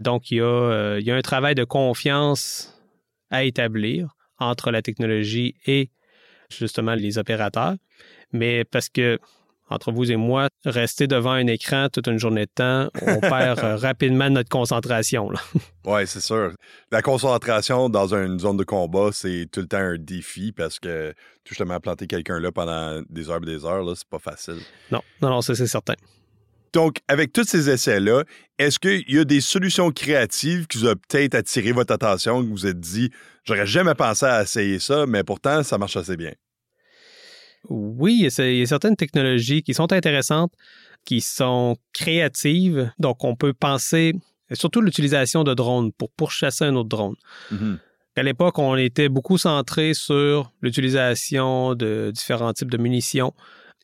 Donc, 0.00 0.30
il 0.30 0.38
y, 0.38 0.40
a, 0.40 0.98
il 0.98 1.06
y 1.06 1.10
a 1.12 1.16
un 1.16 1.22
travail 1.22 1.54
de 1.54 1.64
confiance 1.64 2.74
à 3.30 3.44
établir 3.44 4.14
entre 4.38 4.70
la 4.70 4.82
technologie 4.82 5.54
et 5.66 5.90
justement 6.50 6.94
les 6.94 7.18
opérateurs. 7.18 7.76
Mais 8.32 8.64
parce 8.64 8.88
que 8.88 9.20
entre 9.74 9.92
vous 9.92 10.10
et 10.10 10.16
moi, 10.16 10.48
rester 10.64 11.06
devant 11.06 11.32
un 11.32 11.46
écran 11.46 11.88
toute 11.92 12.06
une 12.06 12.18
journée 12.18 12.46
de 12.46 12.50
temps, 12.54 12.88
on 13.02 13.20
perd 13.20 13.58
euh, 13.58 13.76
rapidement 13.76 14.30
notre 14.30 14.48
concentration. 14.48 15.30
oui, 15.84 16.06
c'est 16.06 16.20
sûr. 16.20 16.52
La 16.90 17.02
concentration 17.02 17.88
dans 17.88 18.14
une 18.14 18.38
zone 18.38 18.56
de 18.56 18.64
combat, 18.64 19.10
c'est 19.12 19.46
tout 19.52 19.60
le 19.60 19.66
temps 19.66 19.78
un 19.78 19.98
défi 19.98 20.52
parce 20.52 20.78
que 20.78 21.12
justement 21.44 21.80
planter 21.80 22.06
quelqu'un 22.06 22.40
là 22.40 22.50
pendant 22.52 23.02
des 23.08 23.28
heures 23.28 23.42
et 23.42 23.46
des 23.46 23.64
heures, 23.64 23.84
là, 23.84 23.92
c'est 23.94 24.08
pas 24.08 24.18
facile. 24.18 24.60
Non, 24.90 25.02
non, 25.20 25.30
non, 25.30 25.42
ça 25.42 25.54
c'est 25.54 25.66
certain. 25.66 25.94
Donc, 26.74 26.96
avec 27.06 27.32
tous 27.32 27.44
ces 27.44 27.70
essais-là, 27.70 28.24
est-ce 28.58 28.80
qu'il 28.80 29.04
y 29.08 29.18
a 29.20 29.24
des 29.24 29.40
solutions 29.40 29.92
créatives 29.92 30.66
qui 30.66 30.78
vous 30.78 30.88
ont 30.88 30.94
peut-être 31.08 31.36
attiré 31.36 31.70
votre 31.70 31.94
attention, 31.94 32.42
que 32.42 32.48
vous 32.48 32.52
vous 32.52 32.66
êtes 32.66 32.80
dit, 32.80 33.10
j'aurais 33.44 33.66
jamais 33.66 33.94
pensé 33.94 34.26
à 34.26 34.42
essayer 34.42 34.80
ça, 34.80 35.06
mais 35.06 35.22
pourtant, 35.22 35.62
ça 35.62 35.78
marche 35.78 35.96
assez 35.96 36.16
bien? 36.16 36.32
Oui, 37.68 38.28
il 38.38 38.58
y, 38.58 38.62
a 38.62 38.66
certaines 38.66 38.96
technologies 38.96 39.62
qui 39.62 39.74
sont 39.74 39.92
intéressantes, 39.92 40.52
qui 41.04 41.20
sont 41.20 41.76
créatives. 41.92 42.90
Donc, 42.98 43.24
on 43.24 43.36
peut 43.36 43.54
penser 43.54 44.14
surtout 44.52 44.80
l'utilisation 44.80 45.44
de 45.44 45.54
drones 45.54 45.92
pour 45.92 46.10
pourchasser 46.10 46.64
un 46.64 46.74
autre 46.76 46.88
drone. 46.88 47.16
Mm-hmm. 47.52 47.78
À 48.16 48.22
l'époque, 48.22 48.58
on 48.58 48.76
était 48.76 49.08
beaucoup 49.08 49.38
centré 49.38 49.94
sur 49.94 50.52
l'utilisation 50.60 51.74
de 51.74 52.12
différents 52.14 52.52
types 52.52 52.70
de 52.70 52.76
munitions 52.76 53.34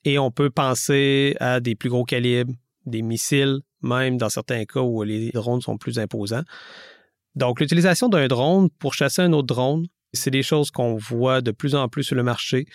et 0.05 0.19
on 0.19 0.31
peut 0.31 0.51
penser 0.51 1.37
à 1.41 1.61
des 1.61 1.75
plus 1.75 1.91
gros 1.91 2.05
calibres, 2.05 2.53
des 2.87 3.03
missiles, 3.03 3.61
même 3.83 4.19
dans 4.19 4.29
certains 4.29 4.65
cas 4.65 4.81
où 4.81 5.03
les 5.03 5.31
drones 5.31 5.61
sont 5.61 5.79
plus 5.79 5.99
imposants. 5.99 6.45
Donc, 7.35 7.61
l'utilisation 7.61 8.09
d'un 8.09 8.29
drone 8.29 8.71
pour 8.79 8.95
chasser 8.95 9.23
un 9.23 9.33
autre 9.33 9.47
drone, 9.47 9.87
c'est 10.13 10.31
des 10.31 10.43
choses 10.43 10.71
qu'on 10.71 10.97
voit 10.97 11.41
de 11.41 11.51
plus 11.51 11.75
en 11.75 11.89
plus 11.89 12.05
sur 12.05 12.17
le 12.17 12.23
marché. 12.23 12.67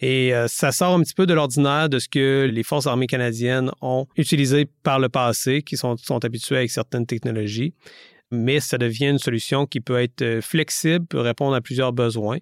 Et 0.00 0.34
euh, 0.34 0.48
ça 0.48 0.72
sort 0.72 0.94
un 0.94 1.00
petit 1.00 1.14
peu 1.14 1.26
de 1.26 1.34
l'ordinaire 1.34 1.88
de 1.88 1.98
ce 1.98 2.08
que 2.08 2.50
les 2.50 2.62
forces 2.62 2.86
armées 2.86 3.06
canadiennes 3.06 3.70
ont 3.80 4.06
utilisé 4.16 4.66
par 4.82 4.98
le 4.98 5.08
passé, 5.08 5.62
qui 5.62 5.76
sont, 5.76 5.96
sont 5.96 6.24
habituées 6.24 6.56
avec 6.56 6.70
certaines 6.70 7.06
technologies. 7.06 7.74
Mais 8.30 8.60
ça 8.60 8.78
devient 8.78 9.08
une 9.08 9.18
solution 9.18 9.66
qui 9.66 9.80
peut 9.80 10.00
être 10.00 10.22
euh, 10.22 10.40
flexible, 10.40 11.06
peut 11.06 11.20
répondre 11.20 11.54
à 11.54 11.60
plusieurs 11.60 11.92
besoins. 11.92 12.38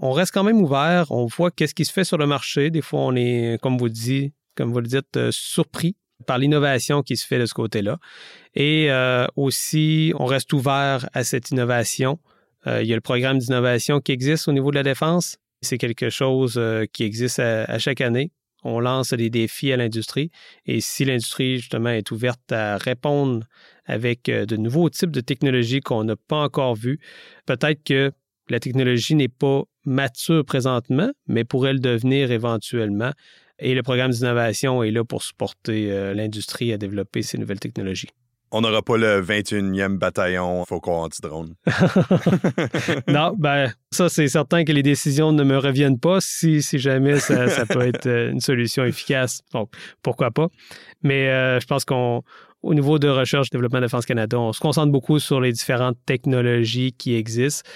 On 0.00 0.10
reste 0.10 0.32
quand 0.32 0.42
même 0.42 0.60
ouvert, 0.60 1.10
on 1.10 1.26
voit 1.26 1.50
qu'est-ce 1.52 1.74
qui 1.74 1.84
se 1.84 1.92
fait 1.92 2.04
sur 2.04 2.18
le 2.18 2.26
marché. 2.26 2.70
Des 2.70 2.82
fois, 2.82 3.00
on 3.00 3.14
est, 3.14 3.58
comme 3.62 3.78
vous 3.78 3.88
dites, 3.88 4.34
comme 4.56 4.72
vous 4.72 4.80
le 4.80 4.88
dites, 4.88 5.16
euh, 5.16 5.30
surpris 5.30 5.96
par 6.26 6.38
l'innovation 6.38 7.02
qui 7.02 7.16
se 7.16 7.26
fait 7.26 7.38
de 7.38 7.46
ce 7.46 7.54
côté-là. 7.54 7.98
Et 8.54 8.90
euh, 8.90 9.26
aussi, 9.36 10.12
on 10.18 10.26
reste 10.26 10.52
ouvert 10.52 11.08
à 11.12 11.24
cette 11.24 11.50
innovation. 11.50 12.18
Euh, 12.66 12.82
il 12.82 12.88
y 12.88 12.92
a 12.92 12.96
le 12.96 13.00
programme 13.00 13.38
d'innovation 13.38 14.00
qui 14.00 14.12
existe 14.12 14.48
au 14.48 14.52
niveau 14.52 14.70
de 14.70 14.76
la 14.76 14.82
défense. 14.82 15.38
C'est 15.64 15.78
quelque 15.78 16.10
chose 16.10 16.60
qui 16.92 17.02
existe 17.02 17.40
à, 17.40 17.78
chaque 17.78 18.00
année. 18.00 18.30
On 18.62 18.80
lance 18.80 19.12
des 19.12 19.28
défis 19.28 19.72
à 19.72 19.76
l'industrie. 19.76 20.30
Et 20.64 20.80
si 20.80 21.04
l'industrie, 21.04 21.56
justement, 21.56 21.90
est 21.90 22.10
ouverte 22.12 22.52
à 22.52 22.78
répondre 22.78 23.46
avec 23.84 24.24
de 24.26 24.56
nouveaux 24.56 24.88
types 24.88 25.10
de 25.10 25.20
technologies 25.20 25.80
qu'on 25.80 26.04
n'a 26.04 26.16
pas 26.16 26.38
encore 26.38 26.74
vues, 26.74 26.98
peut-être 27.46 27.82
que 27.84 28.12
la 28.48 28.60
technologie 28.60 29.14
n'est 29.14 29.28
pas 29.28 29.64
mature 29.84 30.44
présentement, 30.44 31.10
mais 31.26 31.44
pourrait 31.44 31.72
le 31.72 31.80
devenir 31.80 32.30
éventuellement. 32.30 33.12
Et 33.58 33.74
le 33.74 33.82
programme 33.82 34.10
d'innovation 34.10 34.82
est 34.82 34.90
là 34.90 35.04
pour 35.04 35.22
supporter 35.22 35.90
euh, 35.90 36.14
l'industrie 36.14 36.72
à 36.72 36.78
développer 36.78 37.22
ces 37.22 37.38
nouvelles 37.38 37.60
technologies. 37.60 38.08
On 38.56 38.60
n'aura 38.60 38.82
pas 38.82 38.96
le 38.96 39.20
21e 39.20 39.98
bataillon 39.98 40.64
Faucon 40.64 41.02
anti-drone. 41.02 41.56
non, 43.08 43.34
ben, 43.36 43.72
ça, 43.90 44.08
c'est 44.08 44.28
certain 44.28 44.62
que 44.62 44.70
les 44.70 44.84
décisions 44.84 45.32
ne 45.32 45.42
me 45.42 45.58
reviennent 45.58 45.98
pas 45.98 46.20
si, 46.20 46.62
si 46.62 46.78
jamais 46.78 47.18
ça, 47.18 47.66
peut 47.66 47.80
être 47.80 48.06
euh, 48.06 48.30
une 48.30 48.38
solution 48.38 48.84
efficace. 48.84 49.40
Donc, 49.52 49.70
pourquoi 50.02 50.30
pas. 50.30 50.46
Mais 51.02 51.30
euh, 51.30 51.58
je 51.58 51.66
pense 51.66 51.84
qu'on 51.84 52.22
au 52.62 52.74
niveau 52.74 53.00
de 53.00 53.08
recherche 53.08 53.48
et 53.48 53.56
développement 53.56 53.80
de 53.80 53.86
Défense 53.86 54.06
Canada, 54.06 54.38
on 54.38 54.52
se 54.52 54.60
concentre 54.60 54.92
beaucoup 54.92 55.18
sur 55.18 55.40
les 55.40 55.50
différentes 55.50 55.98
technologies 56.06 56.92
qui 56.92 57.16
existent. 57.16 57.68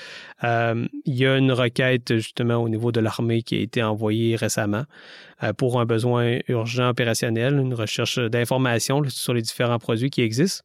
Euh, 0.44 0.86
il 1.04 1.16
y 1.16 1.26
a 1.26 1.36
une 1.38 1.50
requête 1.50 2.14
justement 2.14 2.54
au 2.54 2.68
niveau 2.68 2.92
de 2.92 3.00
l'armée 3.00 3.42
qui 3.42 3.56
a 3.56 3.58
été 3.58 3.82
envoyée 3.82 4.36
récemment 4.36 4.84
pour 5.56 5.80
un 5.80 5.86
besoin 5.86 6.38
urgent 6.46 6.88
opérationnel, 6.88 7.58
une 7.58 7.74
recherche 7.74 8.18
d'informations 8.18 9.02
sur 9.08 9.34
les 9.34 9.42
différents 9.42 9.78
produits 9.78 10.10
qui 10.10 10.22
existent. 10.22 10.64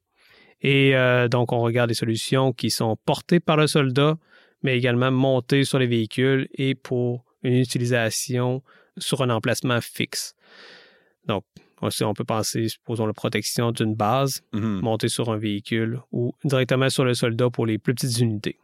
Et 0.64 0.96
euh, 0.96 1.28
donc, 1.28 1.52
on 1.52 1.62
regarde 1.62 1.90
des 1.90 1.96
solutions 1.96 2.54
qui 2.54 2.72
sont 2.72 2.98
portées 3.06 3.40
par 3.40 3.58
le 3.58 3.68
soldat, 3.68 4.18
mais 4.64 4.78
également 4.78 5.12
montées 5.12 5.66
sur 5.66 5.78
les 5.78 5.88
véhicules 5.88 6.48
et 6.56 6.74
pour 6.74 7.26
une 7.44 7.56
utilisation 7.56 8.64
sur 8.98 9.22
un 9.22 9.30
emplacement 9.30 9.82
fixe. 9.82 10.36
Donc, 11.26 11.44
on 12.02 12.14
peut 12.14 12.24
penser, 12.24 12.70
supposons, 12.70 13.06
la 13.06 13.14
protection 13.14 13.72
d'une 13.72 13.96
base 13.96 14.42
mhm. 14.54 14.80
montée 14.82 15.10
sur 15.10 15.30
un 15.32 15.38
véhicule 15.38 16.00
ou 16.12 16.34
directement 16.46 16.90
sur 16.90 17.04
le 17.04 17.14
soldat 17.14 17.50
pour 17.50 17.66
les 17.66 17.78
plus 17.78 17.94
petites 17.94 18.20
unités. 18.20 18.58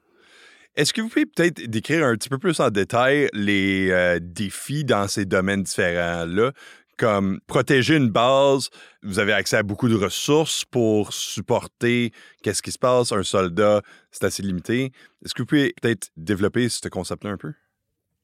Est-ce 0.76 0.94
que 0.94 1.02
vous 1.02 1.10
pouvez 1.10 1.26
peut-être 1.26 1.62
décrire 1.66 2.06
un 2.06 2.16
petit 2.16 2.30
peu 2.30 2.38
plus 2.38 2.60
en 2.60 2.70
détail 2.70 3.28
les 3.34 3.90
euh, 3.90 4.20
défis 4.22 4.86
dans 4.86 5.08
ces 5.08 5.26
domaines 5.26 5.64
différents-là? 5.64 6.54
Comme 7.00 7.40
protéger 7.48 7.96
une 7.96 8.10
base, 8.10 8.70
vous 9.04 9.20
avez 9.20 9.32
accès 9.32 9.56
à 9.56 9.64
beaucoup 9.64 9.88
de 9.88 9.96
ressources 9.96 10.66
pour 10.66 11.14
supporter 11.14 12.12
qu'est-ce 12.44 12.62
qui 12.62 12.74
se 12.74 12.78
passe. 12.78 13.14
Un 13.14 13.24
soldat, 13.24 13.82
c'est 14.12 14.26
assez 14.26 14.44
limité. 14.44 14.92
Est-ce 15.24 15.34
que 15.34 15.42
vous 15.42 15.46
pouvez 15.46 15.74
peut-être 15.82 16.10
développer 16.18 16.68
ce 16.68 16.90
concept-là 16.90 17.32
un 17.32 17.38
peu? 17.38 17.54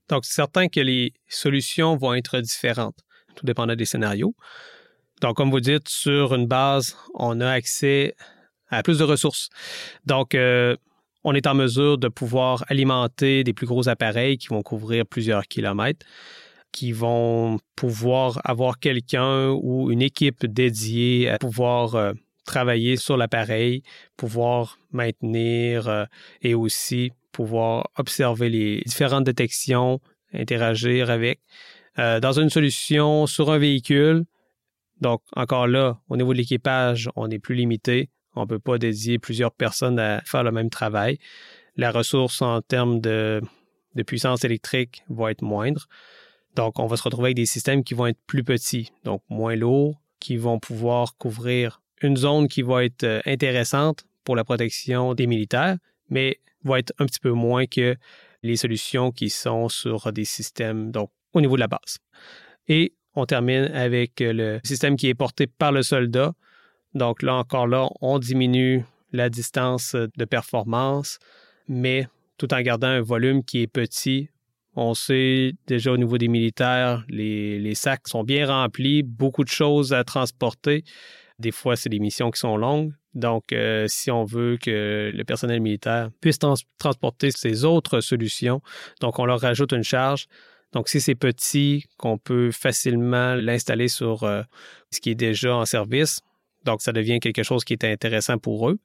Donc, 0.09 0.25
c'est 0.25 0.33
certain 0.33 0.67
que 0.67 0.81
les 0.81 1.13
solutions 1.29 1.95
vont 1.95 2.13
être 2.15 2.37
différentes, 2.41 2.99
tout 3.35 3.45
dépendant 3.45 3.75
des 3.75 3.85
scénarios. 3.85 4.35
Donc, 5.21 5.37
comme 5.37 5.51
vous 5.51 5.61
dites, 5.61 5.87
sur 5.87 6.35
une 6.35 6.45
base, 6.45 6.97
on 7.13 7.39
a 7.39 7.49
accès 7.49 8.13
à 8.67 8.83
plus 8.83 8.99
de 8.99 9.05
ressources. 9.05 9.49
Donc, 10.05 10.35
euh, 10.35 10.75
on 11.23 11.33
est 11.33 11.47
en 11.47 11.55
mesure 11.55 11.97
de 11.97 12.09
pouvoir 12.09 12.65
alimenter 12.67 13.45
des 13.45 13.53
plus 13.53 13.67
gros 13.67 13.87
appareils 13.87 14.37
qui 14.37 14.47
vont 14.47 14.61
couvrir 14.61 15.05
plusieurs 15.05 15.47
kilomètres, 15.47 16.05
qui 16.75 16.91
vont 16.91 17.59
pouvoir 17.75 18.41
avoir 18.43 18.79
quelqu'un 18.79 19.49
ou 19.49 19.91
une 19.91 20.01
équipe 20.01 20.45
dédiée 20.45 21.29
à 21.29 21.37
pouvoir 21.37 21.95
euh, 21.95 22.11
travailler 22.45 22.97
sur 22.97 23.15
l'appareil, 23.15 23.81
pouvoir 24.17 24.77
maintenir 24.91 25.87
euh, 25.87 26.05
et 26.41 26.53
aussi 26.53 27.11
pouvoir 27.31 27.89
observer 27.97 28.49
les 28.49 28.81
différentes 28.85 29.23
détections, 29.23 30.01
interagir 30.33 31.09
avec. 31.09 31.39
dans 31.97 32.39
une 32.43 32.49
solution 32.49 33.25
sur 33.25 33.51
un 33.51 33.57
véhicule, 33.57 34.25
donc, 35.01 35.21
encore 35.35 35.67
là, 35.67 35.99
au 36.09 36.17
niveau 36.17 36.33
de 36.33 36.37
l'équipage, 36.37 37.09
on 37.15 37.29
est 37.29 37.39
plus 37.39 37.55
limité. 37.55 38.09
On 38.35 38.41
ne 38.41 38.47
peut 38.47 38.59
pas 38.59 38.77
dédier 38.77 39.19
plusieurs 39.19 39.51
personnes 39.51 39.99
à 39.99 40.21
faire 40.25 40.43
le 40.43 40.51
même 40.51 40.69
travail. 40.69 41.19
La 41.75 41.91
ressource 41.91 42.41
en 42.41 42.61
termes 42.61 42.99
de, 43.01 43.41
puissance 44.07 44.43
électrique 44.43 45.03
va 45.09 45.31
être 45.31 45.41
moindre. 45.41 45.87
Donc, 46.55 46.79
on 46.79 46.87
va 46.87 46.97
se 46.97 47.03
retrouver 47.03 47.27
avec 47.27 47.35
des 47.35 47.45
systèmes 47.45 47.83
qui 47.83 47.93
vont 47.93 48.07
être 48.07 48.19
plus 48.27 48.43
petits, 48.43 48.91
donc 49.03 49.21
moins 49.29 49.55
lourds, 49.55 49.99
qui 50.19 50.37
vont 50.37 50.59
pouvoir 50.59 51.17
couvrir 51.17 51.81
une 52.01 52.17
zone 52.17 52.47
qui 52.47 52.61
va 52.61 52.85
être 52.85 53.03
euh, 53.03 53.21
intéressante 53.25 54.05
pour 54.23 54.35
la 54.35 54.43
protection 54.43 55.13
des 55.13 55.27
militaires, 55.27 55.77
mais 56.09 56.39
va 56.63 56.79
être 56.79 56.93
un 56.99 57.05
petit 57.05 57.19
peu 57.19 57.31
moins 57.31 57.65
que 57.65 57.95
les 58.43 58.55
solutions 58.55 59.11
qui 59.11 59.29
sont 59.29 59.69
sur 59.69 60.11
des 60.11 60.25
systèmes, 60.25 60.91
donc 60.91 61.11
au 61.33 61.41
niveau 61.41 61.55
de 61.55 61.61
la 61.61 61.67
base. 61.67 61.97
Et 62.67 62.93
on 63.15 63.25
termine 63.25 63.65
avec 63.73 64.21
euh, 64.21 64.33
le 64.33 64.59
système 64.63 64.95
qui 64.95 65.07
est 65.07 65.15
porté 65.15 65.47
par 65.47 65.71
le 65.71 65.83
soldat. 65.83 66.33
Donc 66.93 67.21
là 67.21 67.35
encore 67.35 67.67
là, 67.67 67.87
on 68.01 68.19
diminue 68.19 68.85
la 69.11 69.29
distance 69.29 69.95
de 69.95 70.25
performance, 70.25 71.19
mais 71.67 72.07
tout 72.37 72.53
en 72.53 72.61
gardant 72.61 72.87
un 72.87 73.01
volume 73.01 73.43
qui 73.43 73.61
est 73.61 73.67
petit 73.67 74.29
On 74.75 74.93
sait 74.93 75.53
déjà 75.67 75.91
au 75.91 75.97
niveau 75.97 76.17
des 76.17 76.27
militaires, 76.27 77.05
les, 77.07 77.75
sacs 77.75 78.07
sont 78.07 78.23
bien 78.23 78.47
remplis, 78.47 79.03
beaucoup 79.03 79.43
de 79.43 79.49
choses 79.49 79.93
à 79.93 80.03
transporter. 80.03 80.83
Des 81.39 81.51
fois, 81.51 81.75
c'est 81.75 81.89
des 81.89 81.99
missions 81.99 82.29
qui 82.29 82.39
sont 82.39 82.57
longues. 82.57 82.93
Donc, 83.13 83.53
euh, 83.53 83.85
si 83.87 84.11
on 84.11 84.25
veut 84.25 84.57
que 84.57 85.11
le 85.13 85.23
personnel 85.23 85.61
militaire 85.61 86.09
puisse 86.19 86.39
transporter 86.77 87.31
ces 87.31 87.63
autres 87.63 88.01
solutions, 88.01 88.61
donc 88.99 89.19
on 89.19 89.25
leur 89.25 89.39
rajoute 89.39 89.71
une 89.71 89.83
charge. 89.83 90.27
Donc, 90.73 90.89
si 90.89 90.99
c'est 90.99 91.15
petit, 91.15 91.85
qu'on 91.97 92.17
peut 92.17 92.51
facilement 92.51 93.35
l'installer 93.35 93.87
sur 93.87 94.23
euh, 94.23 94.41
ce 94.91 94.99
qui 94.99 95.11
est 95.11 95.15
déjà 95.15 95.55
en 95.55 95.65
service, 95.65 96.19
donc 96.65 96.81
ça 96.81 96.91
devient 96.91 97.21
quelque 97.21 97.43
chose 97.43 97.63
qui 97.63 97.73
est 97.73 97.85
intéressant 97.85 98.37
pour 98.37 98.69
eux. 98.69 98.79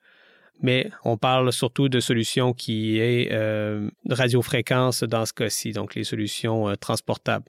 Mais 0.63 0.91
on 1.05 1.17
parle 1.17 1.53
surtout 1.53 1.89
de 1.89 2.01
solutions 2.01 2.53
qui 2.53 2.99
est 2.99 3.29
euh, 3.33 3.89
radiofréquence 4.09 5.03
dans 5.03 5.25
ce 5.25 5.33
cas-ci, 5.33 5.73
donc 5.73 5.95
les 5.95 6.05
solutions 6.05 6.75
transportables. 6.77 7.47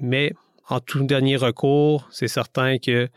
Mais 0.00 0.32
en 0.68 0.80
tout 0.80 1.04
dernier 1.04 1.36
recours, 1.36 2.08
c'est 2.10 2.28
certain 2.28 2.78
que 2.78 3.08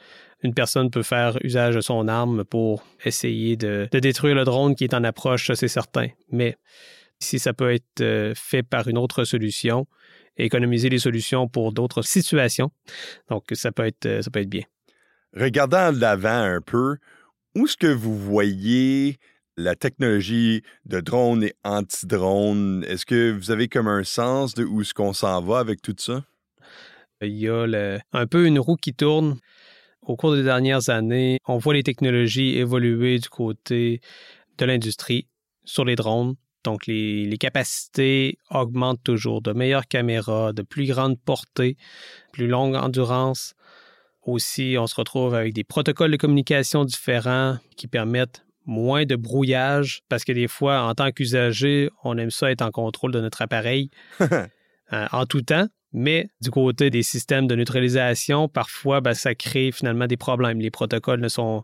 une 0.43 0.53
personne 0.53 0.91
peut 0.91 1.03
faire 1.03 1.37
usage 1.43 1.75
de 1.75 1.81
son 1.81 2.07
arme 2.07 2.43
pour 2.43 2.83
essayer 3.03 3.57
de, 3.57 3.89
détruire 3.91 4.35
le 4.35 4.43
drone 4.43 4.75
qui 4.75 4.83
est 4.83 4.93
en 4.93 5.03
approche, 5.03 5.51
c'est 5.53 5.67
certain. 5.67 6.07
Mais 6.31 6.55
si 7.19 7.39
ça 7.39 7.53
peut 7.53 7.73
être 7.73 8.01
euh, 8.01 8.33
fait 8.35 8.61
par 8.61 8.87
une 8.87 8.97
autre 8.97 9.23
solution, 9.23 9.87
économiser 10.37 10.89
les 10.89 10.99
solutions 10.99 11.47
pour 11.47 11.71
d'autres 11.73 12.03
situations, 12.03 12.71
donc 13.29 13.45
ça 13.53 13.71
peut 13.71 13.85
être, 13.85 14.05
euh, 14.05 14.21
ça 14.21 14.29
peut 14.29 14.41
être 14.41 14.49
bien. 14.49 14.63
Regardant 15.35 15.91
l'avant 15.91 16.29
un 16.29 16.61
peu, 16.61 16.97
où 17.55 17.65
est-ce 17.65 17.77
que 17.77 17.87
vous 17.87 18.17
voyez 18.17 19.17
la 19.57 19.75
technologie 19.75 20.61
de 20.85 20.99
drone 20.99 21.43
et 21.43 21.53
anti-drone? 21.63 22.83
Est-ce 22.87 23.05
que 23.05 23.31
vous 23.31 23.51
avez 23.51 23.67
comme 23.67 23.87
un 23.87 24.03
sens 24.03 24.53
de 24.53 24.63
où 24.63 24.81
est-ce 24.81 24.93
qu'on 24.93 25.13
s'en 25.13 25.41
va 25.41 25.59
avec 25.59 25.81
tout 25.81 25.95
ça? 25.97 26.23
Il 27.21 27.37
y 27.37 27.47
a 27.47 27.65
un 28.13 28.27
peu 28.27 28.45
une 28.45 28.59
roue 28.59 28.75
qui 28.75 28.93
tourne. 28.93 29.39
Au 30.01 30.15
cours 30.15 30.35
des 30.35 30.43
dernières 30.43 30.89
années, 30.89 31.39
on 31.47 31.57
voit 31.57 31.73
les 31.73 31.81
technologies 31.81 32.57
évoluer 32.57 33.17
du 33.17 33.29
côté 33.29 34.01
de 34.57 34.65
l'industrie 34.65 35.27
sur 35.63 35.85
les 35.85 35.95
drones. 35.95 36.35
Donc, 36.63 36.87
les, 36.87 37.37
capacités 37.39 38.37
augmentent 38.49 39.03
toujours, 39.03 39.41
de 39.41 39.53
meilleures 39.53 39.87
caméras, 39.87 40.51
de 40.51 40.61
plus 40.61 40.85
grande 40.87 41.19
portée, 41.19 41.77
plus 42.33 42.47
longue 42.47 42.75
endurance. 42.75 43.53
Aussi, 44.25 44.75
on 44.79 44.87
se 44.87 44.95
retrouve 44.95 45.35
avec 45.35 45.53
des 45.53 45.63
protocoles 45.63 46.11
de 46.11 46.17
communication 46.17 46.83
différents 46.83 47.57
qui 47.77 47.87
permettent 47.87 48.43
moins 48.65 49.05
de 49.05 49.15
brouillage 49.15 50.01
parce 50.09 50.23
que 50.23 50.31
des 50.31 50.47
fois, 50.47 50.81
en 50.81 50.95
tant 50.95 51.11
qu'usager, 51.11 51.91
on 52.03 52.17
aime 52.17 52.31
ça 52.31 52.49
être 52.49 52.63
en 52.63 52.71
contrôle 52.71 53.11
de 53.11 53.21
notre 53.21 53.43
appareil 53.43 53.91
euh, 54.21 54.45
en 55.11 55.25
tout 55.27 55.41
temps. 55.41 55.67
Mais 55.93 56.27
du 56.41 56.49
côté 56.49 56.89
des 56.89 57.03
systèmes 57.03 57.47
de 57.47 57.55
neutralisation, 57.55 58.49
parfois, 58.49 58.99
ben, 58.99 59.13
ça 59.13 59.35
crée 59.35 59.71
finalement 59.71 60.07
des 60.07 60.17
problèmes. 60.17 60.59
Les 60.59 60.71
protocoles 60.71 61.29
sont, 61.29 61.63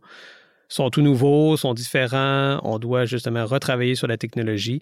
sont 0.70 0.90
tout 0.90 1.02
nouveaux, 1.02 1.58
sont 1.58 1.74
différents. 1.74 2.60
On 2.64 2.80
doit 2.80 3.06
justement 3.06 3.46
retravailler 3.46 3.96
sur 3.96 4.08
la 4.08 4.18
technologie. 4.18 4.82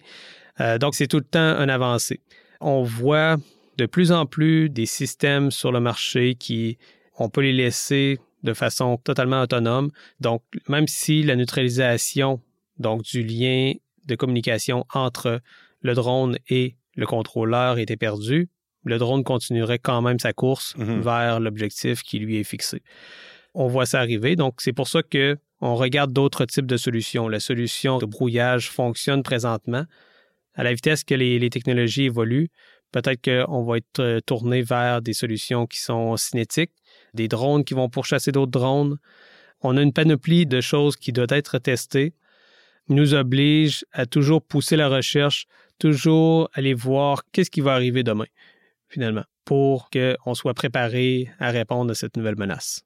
Euh, 0.60 0.78
donc, 0.78 0.94
c'est 0.94 1.08
tout 1.08 1.16
le 1.16 1.24
temps 1.24 1.40
un 1.40 1.68
avancé. 1.68 2.20
On 2.60 2.82
voit 2.82 3.38
de 3.78 3.86
plus 3.86 4.12
en 4.12 4.26
plus 4.26 4.68
des 4.68 4.86
systèmes 4.86 5.50
sur 5.50 5.72
le 5.72 5.80
marché 5.80 6.34
qui, 6.34 6.78
on 7.18 7.28
peut 7.28 7.42
les 7.42 7.52
laisser 7.52 8.18
de 8.42 8.54
façon 8.54 8.96
totalement 8.96 9.42
autonome. 9.42 9.90
Donc, 10.20 10.42
même 10.68 10.86
si 10.86 11.22
la 11.22 11.36
neutralisation, 11.36 12.40
donc 12.78 13.02
du 13.02 13.22
lien 13.22 13.74
de 14.06 14.14
communication 14.14 14.86
entre 14.94 15.40
le 15.82 15.94
drone 15.94 16.38
et 16.48 16.76
le 16.96 17.06
contrôleur 17.06 17.78
était 17.78 17.96
perdue, 17.96 18.48
le 18.84 18.98
drone 18.98 19.24
continuerait 19.24 19.78
quand 19.78 20.00
même 20.00 20.18
sa 20.18 20.32
course 20.32 20.74
mhm. 20.76 21.00
vers 21.00 21.40
l'objectif 21.40 22.02
qui 22.02 22.18
lui 22.18 22.38
est 22.38 22.44
fixé. 22.44 22.82
On 23.54 23.66
voit 23.66 23.86
ça 23.86 24.00
arriver, 24.00 24.36
donc 24.36 24.60
c'est 24.60 24.72
pour 24.72 24.88
ça 24.88 25.02
que 25.02 25.36
on 25.60 25.74
regarde 25.76 26.12
d'autres 26.12 26.46
types 26.46 26.66
de 26.66 26.76
solutions. 26.76 27.28
La 27.28 27.40
solution 27.40 27.98
de 27.98 28.06
brouillage 28.06 28.70
fonctionne 28.70 29.22
présentement. 29.22 29.84
À 30.54 30.62
la 30.62 30.72
vitesse 30.72 31.04
que 31.04 31.14
les, 31.14 31.50
technologies 31.50 32.04
évoluent, 32.04 32.48
peut-être 32.92 33.20
qu'on 33.22 33.62
va 33.62 33.76
être 33.76 34.00
euh, 34.00 34.20
tourné 34.20 34.62
vers 34.62 35.02
des 35.02 35.12
solutions 35.12 35.66
qui 35.66 35.80
sont 35.80 36.16
cinétiques, 36.16 36.72
des 37.14 37.28
drones 37.28 37.64
qui 37.64 37.74
vont 37.74 37.88
pourchasser 37.88 38.32
d'autres 38.32 38.50
drones. 38.50 38.98
On 39.62 39.76
a 39.76 39.82
une 39.82 39.92
panoplie 39.92 40.46
de 40.46 40.60
choses 40.60 40.96
qui 40.96 41.12
doivent 41.12 41.32
être 41.32 41.58
testées, 41.58 42.14
nous 42.88 43.14
oblige 43.14 43.84
à 43.92 44.06
toujours 44.06 44.42
pousser 44.42 44.76
la 44.76 44.88
recherche, 44.88 45.46
toujours 45.78 46.48
aller 46.54 46.74
voir 46.74 47.22
qu'est-ce 47.32 47.50
qui 47.50 47.60
va 47.60 47.74
arriver 47.74 48.02
demain 48.02 48.26
finalement, 48.90 49.24
pour 49.44 49.88
qu'on 49.90 50.34
soit 50.34 50.54
préparé 50.54 51.30
à 51.38 51.50
répondre 51.50 51.90
à 51.90 51.94
cette 51.94 52.16
nouvelle 52.16 52.36
menace. 52.36 52.82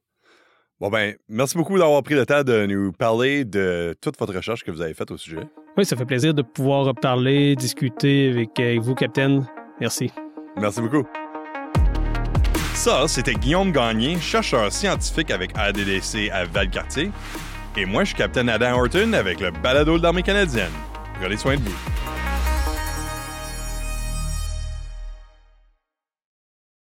Bon 0.80 0.90
ben, 0.90 1.14
merci 1.28 1.56
beaucoup 1.56 1.78
d'avoir 1.78 2.02
pris 2.02 2.14
le 2.14 2.26
temps 2.26 2.44
de 2.44 2.66
nous 2.66 2.92
parler 2.92 3.44
de 3.44 3.94
toute 4.00 4.18
votre 4.18 4.34
recherche 4.34 4.62
que 4.64 4.70
vous 4.70 4.82
avez 4.82 4.94
faite 4.94 5.10
au 5.10 5.16
sujet. 5.16 5.40
Oui, 5.76 5.84
ça 5.84 5.96
fait 5.96 6.04
plaisir 6.04 6.34
de 6.34 6.42
pouvoir 6.42 6.94
parler, 6.94 7.56
discuter 7.56 8.30
avec, 8.30 8.58
avec 8.60 8.80
vous, 8.80 8.94
Capitaine. 8.94 9.46
Merci. 9.80 10.10
Merci 10.56 10.80
beaucoup. 10.80 11.04
Ça, 12.74 13.06
c'était 13.06 13.34
Guillaume 13.34 13.72
Gagné, 13.72 14.20
chercheur 14.20 14.70
scientifique 14.70 15.30
avec 15.30 15.56
ADDC 15.56 16.30
à 16.32 16.44
Valcartier. 16.44 17.10
Et 17.76 17.86
moi, 17.86 18.02
je 18.02 18.08
suis 18.08 18.16
Capitaine 18.16 18.48
Adam 18.48 18.76
Horton 18.76 19.12
avec 19.14 19.40
le 19.40 19.52
balado 19.52 19.96
de 19.96 20.02
l'armée 20.02 20.22
canadienne. 20.22 20.72
Prenez 21.20 21.36
soin 21.36 21.56
de 21.56 21.62
vous. 21.62 22.13